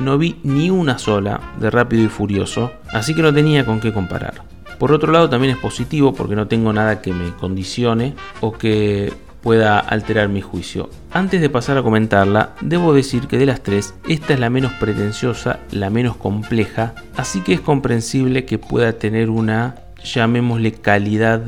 no 0.00 0.18
vi 0.18 0.38
ni 0.42 0.70
una 0.70 0.98
sola 0.98 1.40
de 1.58 1.70
Rápido 1.70 2.04
y 2.04 2.08
Furioso, 2.08 2.72
así 2.92 3.14
que 3.14 3.22
no 3.22 3.32
tenía 3.32 3.64
con 3.64 3.80
qué 3.80 3.92
comparar. 3.92 4.42
Por 4.78 4.92
otro 4.92 5.12
lado 5.12 5.28
también 5.28 5.54
es 5.54 5.60
positivo 5.60 6.14
porque 6.14 6.36
no 6.36 6.46
tengo 6.46 6.72
nada 6.72 7.02
que 7.02 7.12
me 7.12 7.32
condicione 7.34 8.14
o 8.40 8.52
que 8.52 9.12
pueda 9.42 9.78
alterar 9.78 10.28
mi 10.28 10.40
juicio. 10.40 10.90
Antes 11.10 11.40
de 11.40 11.50
pasar 11.50 11.78
a 11.78 11.82
comentarla, 11.82 12.50
debo 12.60 12.92
decir 12.94 13.26
que 13.26 13.38
de 13.38 13.46
las 13.46 13.62
tres, 13.62 13.94
esta 14.08 14.34
es 14.34 14.40
la 14.40 14.50
menos 14.50 14.72
pretenciosa, 14.74 15.58
la 15.72 15.90
menos 15.90 16.16
compleja, 16.16 16.94
así 17.16 17.40
que 17.40 17.54
es 17.54 17.60
comprensible 17.60 18.44
que 18.44 18.58
pueda 18.58 18.92
tener 18.94 19.30
una, 19.30 19.76
llamémosle 20.04 20.72
calidad 20.72 21.42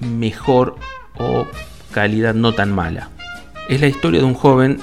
mejor 0.00 0.76
o 1.18 1.46
calidad 1.90 2.34
no 2.34 2.54
tan 2.54 2.72
mala. 2.72 3.10
Es 3.68 3.80
la 3.80 3.88
historia 3.88 4.20
de 4.20 4.26
un 4.26 4.34
joven 4.34 4.78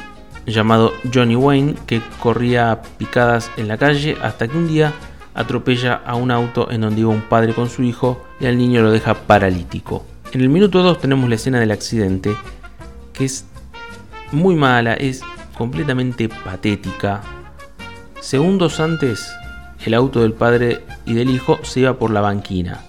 llamado 0.52 0.94
Johnny 1.14 1.36
Wayne 1.36 1.76
que 1.86 2.02
corría 2.20 2.82
picadas 2.98 3.52
en 3.58 3.68
la 3.68 3.78
calle 3.78 4.18
hasta 4.22 4.48
que 4.48 4.58
un 4.58 4.68
día 4.68 4.94
atropella 5.34 6.02
a 6.06 6.16
un 6.16 6.32
auto 6.32 6.72
en 6.72 6.82
donde 6.82 7.02
iba 7.02 7.10
un 7.10 7.22
padre 7.22 7.54
con 7.54 7.70
su 7.70 7.84
hijo 7.84 8.26
y 8.40 8.48
al 8.48 8.58
niño 8.58 8.82
lo 8.82 8.92
deja 8.92 9.14
paralítico. 9.14 10.06
En 10.32 10.42
el 10.42 10.50
minuto 10.50 10.82
2 10.82 11.00
tenemos 11.00 11.30
la 11.30 11.36
escena 11.36 11.60
del 11.60 11.72
accidente 11.72 12.36
que 13.14 13.26
es 13.26 13.46
muy 14.32 14.56
mala, 14.56 14.94
es 14.94 15.22
completamente 15.58 16.30
patética. 16.30 17.22
Segundos 18.20 18.80
antes, 18.80 19.32
el 19.86 19.94
auto 19.94 20.22
del 20.22 20.34
padre 20.34 20.84
y 21.06 21.14
del 21.14 21.30
hijo 21.30 21.60
se 21.64 21.82
iba 21.82 21.98
por 21.98 22.12
la 22.12 22.22
banquina. 22.22 22.87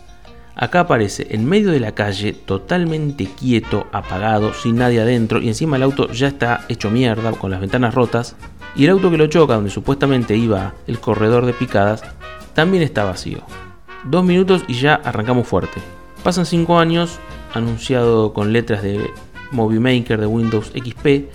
Acá 0.61 0.81
aparece 0.81 1.29
en 1.31 1.45
medio 1.45 1.71
de 1.71 1.79
la 1.79 1.95
calle, 1.95 2.33
totalmente 2.33 3.27
quieto, 3.27 3.87
apagado, 3.93 4.53
sin 4.53 4.75
nadie 4.75 5.01
adentro, 5.01 5.41
y 5.41 5.47
encima 5.47 5.77
el 5.77 5.85
auto 5.85 6.11
ya 6.11 6.27
está 6.27 6.65
hecho 6.69 6.91
mierda, 6.91 7.31
con 7.31 7.53
las 7.53 7.61
ventanas 7.61 7.95
rotas, 7.95 8.35
y 8.75 8.85
el 8.85 8.91
auto 8.91 9.09
que 9.09 9.19
lo 9.19 9.29
choca, 9.29 9.55
donde 9.55 9.71
supuestamente 9.71 10.37
iba 10.37 10.75
el 10.89 10.99
corredor 10.99 11.47
de 11.47 11.53
picadas, 11.53 12.03
también 12.55 12.83
está 12.83 13.05
vacío. 13.05 13.39
Dos 14.03 14.25
minutos 14.25 14.65
y 14.67 14.75
ya 14.75 14.97
arrancamos 14.97 15.47
fuerte. 15.47 15.81
Pasan 16.25 16.45
cinco 16.45 16.81
años, 16.81 17.21
anunciado 17.55 18.33
con 18.33 18.53
letras 18.53 18.83
de 18.83 19.13
Movie 19.53 19.79
Maker 19.79 20.21
de 20.21 20.27
Windows 20.27 20.73
XP, 20.75 21.31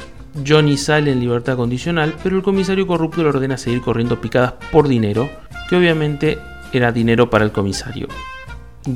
Johnny 0.45 0.75
sale 0.75 1.13
en 1.13 1.21
libertad 1.21 1.55
condicional, 1.55 2.13
pero 2.21 2.35
el 2.35 2.43
comisario 2.43 2.85
corrupto 2.85 3.23
le 3.23 3.29
ordena 3.29 3.57
seguir 3.57 3.79
corriendo 3.79 4.19
picadas 4.19 4.55
por 4.69 4.89
dinero, 4.89 5.29
que 5.69 5.77
obviamente 5.77 6.39
era 6.73 6.91
dinero 6.91 7.29
para 7.29 7.45
el 7.45 7.53
comisario. 7.53 8.09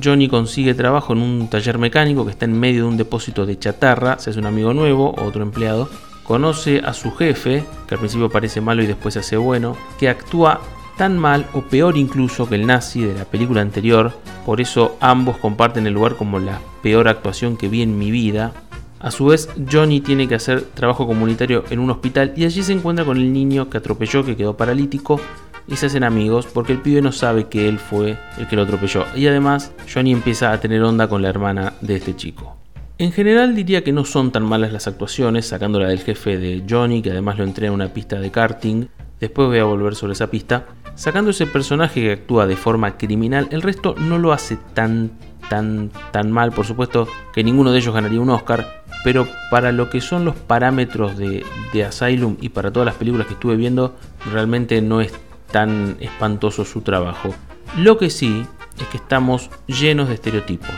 Johnny 0.03 0.27
consigue 0.27 0.73
trabajo 0.73 1.13
en 1.13 1.19
un 1.19 1.47
taller 1.49 1.77
mecánico 1.77 2.25
que 2.25 2.31
está 2.31 2.45
en 2.45 2.59
medio 2.59 2.83
de 2.83 2.89
un 2.89 2.97
depósito 2.97 3.45
de 3.45 3.57
chatarra, 3.57 4.19
se 4.19 4.31
hace 4.31 4.39
un 4.39 4.45
amigo 4.45 4.73
nuevo, 4.73 5.15
otro 5.17 5.43
empleado, 5.43 5.89
conoce 6.23 6.79
a 6.79 6.93
su 6.93 7.11
jefe, 7.11 7.63
que 7.87 7.95
al 7.95 7.99
principio 7.99 8.29
parece 8.29 8.59
malo 8.59 8.83
y 8.83 8.87
después 8.87 9.13
se 9.13 9.21
hace 9.21 9.37
bueno, 9.37 9.77
que 9.97 10.09
actúa 10.09 10.59
tan 10.97 11.17
mal 11.17 11.45
o 11.53 11.61
peor 11.61 11.95
incluso 11.95 12.49
que 12.49 12.55
el 12.55 12.67
nazi 12.67 13.01
de 13.01 13.13
la 13.13 13.25
película 13.25 13.61
anterior, 13.61 14.11
por 14.45 14.59
eso 14.59 14.97
ambos 14.99 15.37
comparten 15.37 15.87
el 15.87 15.93
lugar 15.93 16.15
como 16.15 16.39
la 16.39 16.59
peor 16.81 17.07
actuación 17.07 17.55
que 17.55 17.69
vi 17.69 17.81
en 17.81 17.97
mi 17.97 18.11
vida. 18.11 18.51
A 18.99 19.11
su 19.11 19.27
vez, 19.27 19.47
Johnny 19.71 20.01
tiene 20.01 20.27
que 20.27 20.35
hacer 20.35 20.61
trabajo 20.73 21.05
comunitario 21.05 21.63
en 21.69 21.79
un 21.79 21.91
hospital 21.91 22.33
y 22.35 22.45
allí 22.45 22.63
se 22.63 22.73
encuentra 22.73 23.05
con 23.05 23.17
el 23.17 23.31
niño 23.31 23.69
que 23.69 23.77
atropelló, 23.77 24.25
que 24.25 24.35
quedó 24.35 24.57
paralítico, 24.57 25.21
y 25.67 25.75
se 25.75 25.87
hacen 25.87 26.03
amigos 26.03 26.47
porque 26.53 26.73
el 26.73 26.81
pibe 26.81 27.01
no 27.01 27.11
sabe 27.11 27.45
que 27.45 27.67
él 27.67 27.79
fue 27.79 28.17
el 28.37 28.47
que 28.47 28.55
lo 28.55 28.63
atropelló. 28.63 29.05
Y 29.15 29.27
además, 29.27 29.71
Johnny 29.91 30.11
empieza 30.11 30.51
a 30.51 30.59
tener 30.59 30.81
onda 30.83 31.07
con 31.07 31.21
la 31.21 31.29
hermana 31.29 31.73
de 31.81 31.97
este 31.97 32.15
chico. 32.15 32.57
En 32.99 33.11
general 33.11 33.55
diría 33.55 33.83
que 33.83 33.91
no 33.91 34.05
son 34.05 34.31
tan 34.31 34.43
malas 34.43 34.73
las 34.73 34.87
actuaciones, 34.87 35.45
sacándola 35.45 35.89
del 35.89 35.99
jefe 35.99 36.37
de 36.37 36.63
Johnny, 36.67 37.01
que 37.01 37.11
además 37.11 37.37
lo 37.37 37.43
entrena 37.43 37.67
en 37.67 37.75
una 37.75 37.93
pista 37.93 38.19
de 38.19 38.31
karting. 38.31 38.87
Después 39.19 39.49
voy 39.49 39.59
a 39.59 39.65
volver 39.65 39.93
sobre 39.93 40.13
esa 40.13 40.31
pista. 40.31 40.65
Sacando 40.95 41.29
ese 41.29 41.45
personaje 41.45 42.01
que 42.01 42.11
actúa 42.13 42.47
de 42.47 42.55
forma 42.55 42.97
criminal, 42.97 43.49
el 43.51 43.61
resto 43.61 43.93
no 43.99 44.17
lo 44.17 44.31
hace 44.31 44.57
tan, 44.73 45.11
tan, 45.47 45.91
tan 46.11 46.31
mal. 46.31 46.51
Por 46.51 46.65
supuesto 46.65 47.07
que 47.33 47.43
ninguno 47.43 47.71
de 47.71 47.77
ellos 47.77 47.93
ganaría 47.93 48.19
un 48.19 48.31
Oscar, 48.31 48.83
pero 49.03 49.27
para 49.51 49.71
lo 49.71 49.91
que 49.91 50.01
son 50.01 50.25
los 50.25 50.35
parámetros 50.35 51.17
de, 51.17 51.45
de 51.73 51.83
Asylum 51.85 52.37
y 52.41 52.49
para 52.49 52.71
todas 52.71 52.87
las 52.87 52.95
películas 52.95 53.27
que 53.27 53.33
estuve 53.33 53.57
viendo, 53.57 53.95
realmente 54.31 54.81
no 54.81 55.01
es 55.01 55.13
tan 55.51 55.97
espantoso 55.99 56.65
su 56.65 56.81
trabajo. 56.81 57.33
Lo 57.77 57.97
que 57.97 58.09
sí 58.09 58.45
es 58.79 58.87
que 58.87 58.97
estamos 58.97 59.49
llenos 59.67 60.07
de 60.07 60.15
estereotipos. 60.15 60.75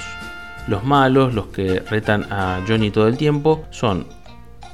Los 0.68 0.84
malos, 0.84 1.34
los 1.34 1.48
que 1.48 1.80
retan 1.80 2.32
a 2.32 2.62
Johnny 2.68 2.92
todo 2.92 3.08
el 3.08 3.18
tiempo, 3.18 3.66
son 3.72 4.06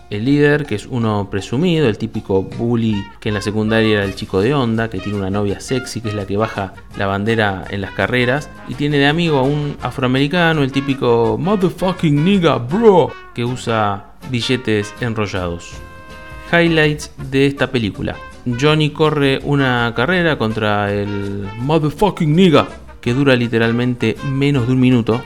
el 0.10 0.26
líder, 0.26 0.66
que 0.66 0.76
es 0.76 0.86
uno 0.86 1.30
presumido, 1.32 1.88
el 1.88 1.98
típico 1.98 2.44
bully 2.44 3.04
que 3.20 3.30
en 3.30 3.36
la 3.36 3.42
secundaria 3.42 3.98
era 3.98 4.04
el 4.06 4.16
chico 4.16 4.40
de 4.40 4.54
onda, 4.54 4.90
que 4.90 5.00
tiene 5.00 5.18
una 5.18 5.30
novia 5.30 5.60
sexy, 5.60 6.02
que 6.02 6.10
es 6.10 6.16
la 6.16 6.28
que 6.28 6.38
baja 6.38 6.74
la 6.98 7.08
bandera 7.08 7.66
en 7.70 7.82
las 7.82 7.92
carreras, 7.92 8.50
y 8.68 8.76
tiene 8.76 8.98
de 8.98 9.08
amigo 9.08 9.40
a 9.40 9.44
un 9.44 9.78
afroamericano, 9.82 10.64
el 10.64 10.72
típico 10.72 11.38
motherfucking 11.40 12.24
nigga 12.24 12.58
bro, 12.58 13.12
que 13.34 13.46
usa 13.46 14.14
billetes 14.30 14.94
enrollados. 15.02 15.74
Highlights 16.52 17.12
de 17.32 17.48
esta 17.48 17.72
película. 17.72 18.16
Johnny 18.60 18.92
corre 18.92 19.40
una 19.44 19.92
carrera 19.96 20.38
contra 20.38 20.94
el 20.94 21.48
motherfucking 21.58 22.36
nigga 22.36 22.68
que 23.02 23.14
dura 23.14 23.36
literalmente 23.36 24.16
menos 24.30 24.68
de 24.68 24.74
un 24.74 24.80
minuto 24.80 25.22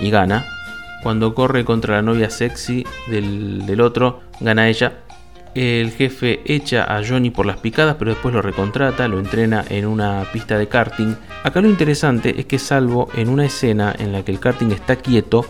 y 0.00 0.10
gana. 0.10 0.44
Cuando 1.02 1.34
corre 1.34 1.64
contra 1.64 1.96
la 1.96 2.02
novia 2.02 2.30
sexy 2.30 2.84
del, 3.08 3.66
del 3.66 3.80
otro, 3.80 4.20
gana 4.40 4.68
ella. 4.68 5.00
El 5.54 5.90
jefe 5.90 6.40
echa 6.46 6.84
a 6.84 7.04
Johnny 7.06 7.30
por 7.30 7.44
las 7.44 7.58
picadas, 7.58 7.96
pero 7.98 8.12
después 8.12 8.32
lo 8.34 8.40
recontrata, 8.40 9.06
lo 9.06 9.18
entrena 9.18 9.64
en 9.68 9.86
una 9.86 10.24
pista 10.32 10.56
de 10.56 10.68
karting. 10.68 11.14
Acá 11.44 11.60
lo 11.60 11.68
interesante 11.68 12.40
es 12.40 12.46
que 12.46 12.58
salvo 12.58 13.08
en 13.14 13.28
una 13.28 13.44
escena 13.44 13.94
en 13.98 14.12
la 14.12 14.24
que 14.24 14.32
el 14.32 14.40
karting 14.40 14.70
está 14.70 14.96
quieto, 14.96 15.44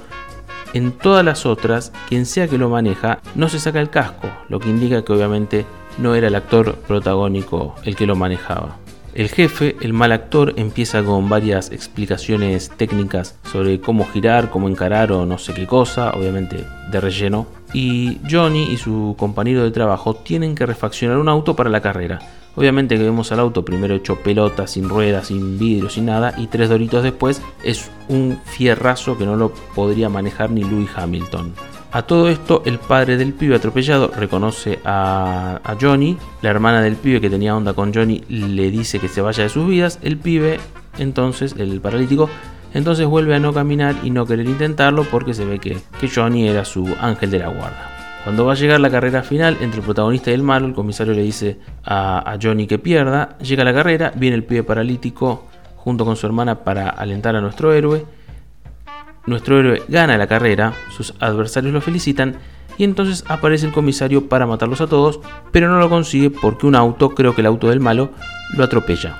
en 0.72 0.92
todas 0.92 1.24
las 1.24 1.46
otras, 1.46 1.92
quien 2.08 2.26
sea 2.26 2.48
que 2.48 2.58
lo 2.58 2.68
maneja 2.68 3.20
no 3.34 3.48
se 3.48 3.60
saca 3.60 3.80
el 3.80 3.90
casco, 3.90 4.28
lo 4.48 4.58
que 4.58 4.70
indica 4.70 5.04
que 5.04 5.12
obviamente 5.12 5.66
no 5.98 6.14
era 6.14 6.28
el 6.28 6.34
actor 6.34 6.76
protagónico 6.86 7.74
el 7.84 7.96
que 7.96 8.06
lo 8.06 8.16
manejaba. 8.16 8.76
El 9.14 9.28
jefe, 9.28 9.76
el 9.82 9.92
mal 9.92 10.10
actor, 10.10 10.54
empieza 10.56 11.02
con 11.02 11.28
varias 11.28 11.70
explicaciones 11.70 12.70
técnicas 12.70 13.38
sobre 13.44 13.78
cómo 13.78 14.06
girar, 14.06 14.48
cómo 14.48 14.70
encarar 14.70 15.12
o 15.12 15.26
no 15.26 15.36
sé 15.36 15.52
qué 15.52 15.66
cosa, 15.66 16.12
obviamente 16.12 16.64
de 16.90 17.00
relleno. 17.00 17.46
Y 17.74 18.20
Johnny 18.30 18.72
y 18.72 18.78
su 18.78 19.14
compañero 19.18 19.64
de 19.64 19.70
trabajo 19.70 20.14
tienen 20.14 20.54
que 20.54 20.64
refaccionar 20.64 21.18
un 21.18 21.28
auto 21.28 21.54
para 21.54 21.68
la 21.68 21.82
carrera. 21.82 22.20
Obviamente 22.54 22.96
que 22.96 23.02
vemos 23.02 23.32
al 23.32 23.40
auto 23.40 23.64
primero 23.64 23.94
hecho 23.94 24.16
pelota, 24.16 24.66
sin 24.66 24.88
ruedas, 24.88 25.26
sin 25.26 25.58
vidrio, 25.58 25.90
sin 25.90 26.06
nada, 26.06 26.34
y 26.38 26.46
tres 26.46 26.70
doritos 26.70 27.02
después 27.02 27.42
es 27.62 27.90
un 28.08 28.38
fierrazo 28.44 29.18
que 29.18 29.26
no 29.26 29.36
lo 29.36 29.52
podría 29.74 30.08
manejar 30.08 30.50
ni 30.50 30.62
Louis 30.62 30.88
Hamilton. 30.94 31.52
A 31.94 32.00
todo 32.00 32.30
esto, 32.30 32.62
el 32.64 32.78
padre 32.78 33.18
del 33.18 33.34
pibe 33.34 33.54
atropellado 33.54 34.10
reconoce 34.16 34.78
a, 34.82 35.60
Johnny. 35.78 36.16
La 36.40 36.48
hermana 36.48 36.80
del 36.80 36.96
pibe 36.96 37.20
que 37.20 37.28
tenía 37.28 37.54
onda 37.54 37.74
con 37.74 37.92
Johnny 37.92 38.24
le 38.30 38.70
dice 38.70 38.98
que 38.98 39.08
se 39.08 39.20
vaya 39.20 39.42
de 39.42 39.50
sus 39.50 39.68
vidas. 39.68 39.98
El 40.00 40.16
pibe, 40.16 40.58
entonces, 40.96 41.54
el 41.58 41.82
paralítico, 41.82 42.30
entonces 42.72 43.06
vuelve 43.06 43.34
a 43.34 43.40
no 43.40 43.52
caminar 43.52 43.94
y 44.02 44.08
no 44.08 44.24
querer 44.24 44.46
intentarlo 44.46 45.04
porque 45.04 45.34
se 45.34 45.44
ve 45.44 45.58
que, 45.58 45.76
Johnny 46.08 46.48
era 46.48 46.64
su 46.64 46.88
ángel 46.98 47.30
de 47.30 47.40
la 47.40 47.48
guarda. 47.48 47.90
Cuando 48.24 48.46
va 48.46 48.52
a 48.52 48.56
llegar 48.56 48.80
la 48.80 48.88
carrera 48.88 49.22
final 49.22 49.58
entre 49.60 49.80
el 49.80 49.84
protagonista 49.84 50.30
y 50.30 50.34
el 50.34 50.42
malo, 50.42 50.66
el 50.66 50.74
comisario 50.74 51.12
le 51.12 51.22
dice 51.22 51.58
a, 51.84 52.32
a 52.32 52.38
Johnny 52.40 52.66
que 52.66 52.78
pierda. 52.78 53.36
Llega 53.40 53.64
la 53.64 53.74
carrera, 53.74 54.14
viene 54.16 54.36
el 54.36 54.44
pibe 54.44 54.62
paralítico 54.62 55.46
junto 55.76 56.06
con 56.06 56.16
su 56.16 56.24
hermana 56.24 56.64
para 56.64 56.88
alentar 56.88 57.36
a 57.36 57.42
nuestro 57.42 57.74
héroe 57.74 58.06
nuestro 59.26 59.58
héroe 59.58 59.82
gana 59.88 60.18
la 60.18 60.26
carrera, 60.26 60.74
sus 60.90 61.14
adversarios 61.20 61.72
lo 61.72 61.80
felicitan 61.80 62.36
y 62.78 62.84
entonces 62.84 63.24
aparece 63.28 63.66
el 63.66 63.72
comisario 63.72 64.28
para 64.28 64.46
matarlos 64.46 64.80
a 64.80 64.86
todos, 64.86 65.20
pero 65.50 65.68
no 65.68 65.78
lo 65.78 65.88
consigue 65.88 66.30
porque 66.30 66.66
un 66.66 66.74
auto, 66.74 67.14
creo 67.14 67.34
que 67.34 67.42
el 67.42 67.46
auto 67.46 67.68
del 67.68 67.80
malo, 67.80 68.10
lo 68.56 68.64
atropella. 68.64 69.16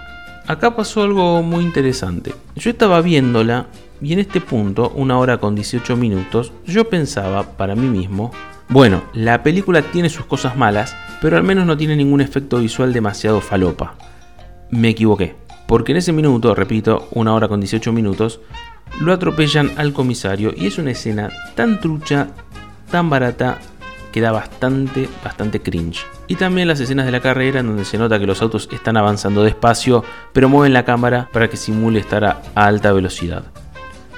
Acá 0.47 0.75
pasó 0.75 1.03
algo 1.03 1.43
muy 1.43 1.62
interesante. 1.62 2.35
Yo 2.57 2.71
estaba 2.71 3.01
viéndola 3.01 3.67
y 4.01 4.12
en 4.12 4.19
este 4.19 4.41
punto, 4.41 4.91
una 4.97 5.19
hora 5.19 5.38
con 5.38 5.55
18 5.55 5.97
minutos, 5.97 6.53
yo 6.67 6.88
pensaba 6.88 7.57
para 7.57 7.77
mí 7.77 7.87
mismo, 7.87 8.33
bueno, 8.69 9.03
la 9.12 9.43
película 9.43 9.83
tiene 9.83 10.09
sus 10.09 10.25
cosas 10.25 10.57
malas, 10.57 10.97
pero 11.21 11.37
al 11.37 11.43
menos 11.43 11.67
no 11.67 11.77
tiene 11.77 11.95
ningún 11.95 12.21
efecto 12.21 12.59
visual 12.59 12.93
demasiado 12.93 13.41
falopa. 13.41 13.95
Me 14.71 14.88
equivoqué, 14.88 15.37
porque 15.69 15.93
en 15.93 15.99
ese 15.99 16.12
minuto, 16.12 16.55
repito, 16.55 17.07
una 17.12 17.35
hora 17.35 17.49
con 17.49 17.61
18 17.61 17.93
minutos, 17.93 18.41
lo 19.01 19.13
atropellan 19.13 19.73
al 19.77 19.93
comisario 19.93 20.53
y 20.57 20.67
es 20.67 20.79
una 20.79 20.91
escena 20.93 21.31
tan 21.55 21.81
trucha, 21.81 22.29
tan 22.91 23.11
barata, 23.11 23.59
que 24.13 24.21
da 24.21 24.31
bastante, 24.31 25.09
bastante 25.25 25.61
cringe. 25.61 26.05
Y 26.29 26.37
también 26.37 26.69
las 26.69 26.79
escenas 26.79 27.07
de 27.07 27.13
la 27.13 27.21
carrera 27.21 27.61
en 27.61 27.67
donde 27.67 27.85
se 27.85 27.99
nota 27.99 28.19
que 28.19 28.27
los 28.27 28.43
autos 28.43 28.69
están 28.71 28.97
avanzando 28.97 29.43
despacio, 29.43 30.05
pero 30.33 30.49
mueven 30.49 30.75
la 30.75 30.85
cámara 30.85 31.29
para 31.33 31.49
que 31.49 31.57
simule 31.57 31.99
estar 31.99 32.25
a 32.25 32.43
alta 32.55 32.93
velocidad. 32.93 33.45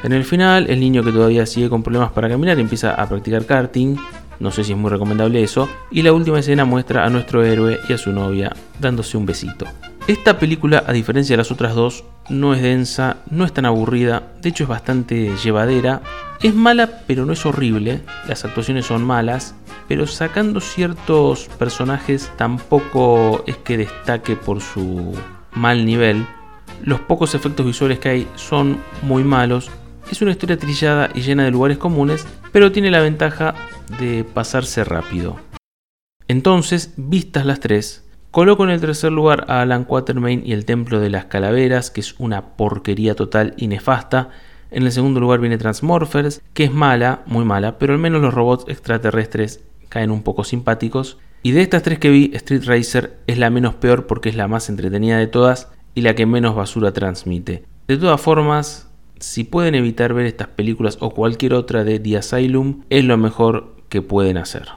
En 0.02 0.12
el 0.12 0.24
final, 0.24 0.68
el 0.68 0.80
niño 0.80 1.02
que 1.02 1.12
todavía 1.12 1.46
sigue 1.46 1.70
con 1.70 1.82
problemas 1.82 2.12
para 2.12 2.28
caminar 2.28 2.58
empieza 2.58 2.94
a 2.94 3.08
practicar 3.08 3.46
karting, 3.46 3.96
no 4.38 4.50
sé 4.50 4.64
si 4.64 4.72
es 4.72 4.78
muy 4.78 4.90
recomendable 4.90 5.42
eso, 5.42 5.68
y 5.90 6.02
la 6.02 6.12
última 6.12 6.40
escena 6.40 6.64
muestra 6.64 7.06
a 7.06 7.08
nuestro 7.08 7.42
héroe 7.42 7.78
y 7.88 7.92
a 7.92 7.98
su 7.98 8.12
novia 8.12 8.52
dándose 8.78 9.16
un 9.16 9.24
besito. 9.24 9.66
Esta 10.06 10.38
película, 10.38 10.84
a 10.86 10.92
diferencia 10.92 11.32
de 11.32 11.38
las 11.38 11.50
otras 11.50 11.74
dos, 11.74 12.04
no 12.28 12.52
es 12.52 12.60
densa, 12.60 13.16
no 13.30 13.46
es 13.46 13.54
tan 13.54 13.64
aburrida, 13.64 14.34
de 14.42 14.50
hecho 14.50 14.64
es 14.64 14.68
bastante 14.68 15.34
llevadera. 15.42 16.02
Es 16.42 16.54
mala, 16.54 17.00
pero 17.06 17.24
no 17.24 17.32
es 17.32 17.46
horrible, 17.46 18.02
las 18.28 18.44
actuaciones 18.44 18.84
son 18.84 19.02
malas, 19.02 19.54
pero 19.88 20.06
sacando 20.06 20.60
ciertos 20.60 21.48
personajes 21.58 22.30
tampoco 22.36 23.44
es 23.46 23.56
que 23.56 23.78
destaque 23.78 24.36
por 24.36 24.60
su 24.60 25.14
mal 25.52 25.86
nivel. 25.86 26.26
Los 26.82 27.00
pocos 27.00 27.34
efectos 27.34 27.64
visuales 27.64 27.98
que 27.98 28.10
hay 28.10 28.28
son 28.34 28.76
muy 29.00 29.24
malos. 29.24 29.70
Es 30.10 30.20
una 30.20 30.32
historia 30.32 30.58
trillada 30.58 31.08
y 31.14 31.22
llena 31.22 31.44
de 31.44 31.50
lugares 31.50 31.78
comunes, 31.78 32.26
pero 32.52 32.72
tiene 32.72 32.90
la 32.90 33.00
ventaja 33.00 33.54
de 33.98 34.22
pasarse 34.22 34.84
rápido. 34.84 35.40
Entonces, 36.28 36.92
vistas 36.98 37.46
las 37.46 37.60
tres, 37.60 38.03
Coloco 38.34 38.64
en 38.64 38.70
el 38.70 38.80
tercer 38.80 39.12
lugar 39.12 39.44
a 39.46 39.60
Alan 39.60 39.84
Quatermain 39.84 40.42
y 40.44 40.54
el 40.54 40.64
Templo 40.64 40.98
de 40.98 41.08
las 41.08 41.26
Calaveras, 41.26 41.92
que 41.92 42.00
es 42.00 42.16
una 42.18 42.56
porquería 42.56 43.14
total 43.14 43.54
y 43.56 43.68
nefasta. 43.68 44.30
En 44.72 44.82
el 44.82 44.90
segundo 44.90 45.20
lugar 45.20 45.38
viene 45.38 45.56
Transmorphers, 45.56 46.42
que 46.52 46.64
es 46.64 46.72
mala, 46.72 47.22
muy 47.26 47.44
mala, 47.44 47.78
pero 47.78 47.92
al 47.92 48.00
menos 48.00 48.20
los 48.20 48.34
robots 48.34 48.64
extraterrestres 48.66 49.62
caen 49.88 50.10
un 50.10 50.24
poco 50.24 50.42
simpáticos. 50.42 51.16
Y 51.44 51.52
de 51.52 51.62
estas 51.62 51.84
tres 51.84 52.00
que 52.00 52.10
vi, 52.10 52.32
Street 52.34 52.64
Racer 52.64 53.20
es 53.28 53.38
la 53.38 53.50
menos 53.50 53.76
peor 53.76 54.08
porque 54.08 54.30
es 54.30 54.34
la 54.34 54.48
más 54.48 54.68
entretenida 54.68 55.16
de 55.16 55.28
todas 55.28 55.70
y 55.94 56.00
la 56.00 56.16
que 56.16 56.26
menos 56.26 56.56
basura 56.56 56.92
transmite. 56.92 57.62
De 57.86 57.98
todas 57.98 58.20
formas, 58.20 58.90
si 59.20 59.44
pueden 59.44 59.76
evitar 59.76 60.12
ver 60.12 60.26
estas 60.26 60.48
películas 60.48 60.98
o 60.98 61.10
cualquier 61.10 61.54
otra 61.54 61.84
de 61.84 62.00
The 62.00 62.16
Asylum, 62.16 62.82
es 62.90 63.04
lo 63.04 63.16
mejor 63.16 63.76
que 63.88 64.02
pueden 64.02 64.38
hacer. 64.38 64.70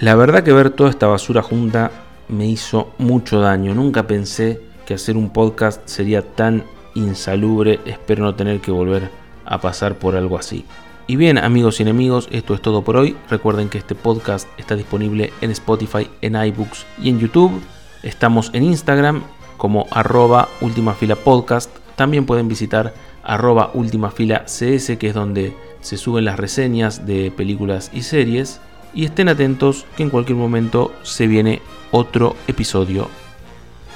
La 0.00 0.14
verdad 0.14 0.44
que 0.44 0.52
ver 0.52 0.70
toda 0.70 0.90
esta 0.90 1.08
basura 1.08 1.42
junta 1.42 1.90
me 2.28 2.46
hizo 2.46 2.92
mucho 2.98 3.40
daño. 3.40 3.74
Nunca 3.74 4.06
pensé 4.06 4.60
que 4.86 4.94
hacer 4.94 5.16
un 5.16 5.30
podcast 5.30 5.82
sería 5.88 6.22
tan 6.22 6.62
insalubre. 6.94 7.80
Espero 7.84 8.22
no 8.22 8.36
tener 8.36 8.60
que 8.60 8.70
volver 8.70 9.10
a 9.44 9.60
pasar 9.60 9.96
por 9.96 10.14
algo 10.14 10.38
así. 10.38 10.64
Y 11.08 11.16
bien, 11.16 11.36
amigos 11.36 11.80
y 11.80 11.82
enemigos, 11.82 12.28
esto 12.30 12.54
es 12.54 12.62
todo 12.62 12.82
por 12.82 12.96
hoy. 12.96 13.16
Recuerden 13.28 13.68
que 13.68 13.78
este 13.78 13.96
podcast 13.96 14.48
está 14.56 14.76
disponible 14.76 15.32
en 15.40 15.50
Spotify, 15.50 16.08
en 16.20 16.36
iBooks 16.36 16.86
y 17.02 17.08
en 17.08 17.18
YouTube. 17.18 17.60
Estamos 18.04 18.52
en 18.52 18.62
Instagram 18.62 19.24
como 19.56 19.88
arroba 19.90 20.48
fila 20.96 21.16
podcast. 21.16 21.74
También 21.96 22.24
pueden 22.24 22.46
visitar 22.46 22.94
arroba 23.24 23.72
ultimafila 23.74 24.44
cs, 24.44 24.96
que 24.96 25.08
es 25.08 25.14
donde 25.14 25.56
se 25.80 25.96
suben 25.96 26.24
las 26.24 26.38
reseñas 26.38 27.04
de 27.04 27.32
películas 27.32 27.90
y 27.92 28.02
series 28.02 28.60
y 28.94 29.04
estén 29.04 29.28
atentos 29.28 29.86
que 29.96 30.02
en 30.02 30.10
cualquier 30.10 30.36
momento 30.36 30.92
se 31.02 31.26
viene 31.26 31.62
otro 31.90 32.36
episodio. 32.46 33.08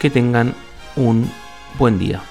Que 0.00 0.10
tengan 0.10 0.54
un 0.96 1.30
buen 1.78 1.98
día. 1.98 2.22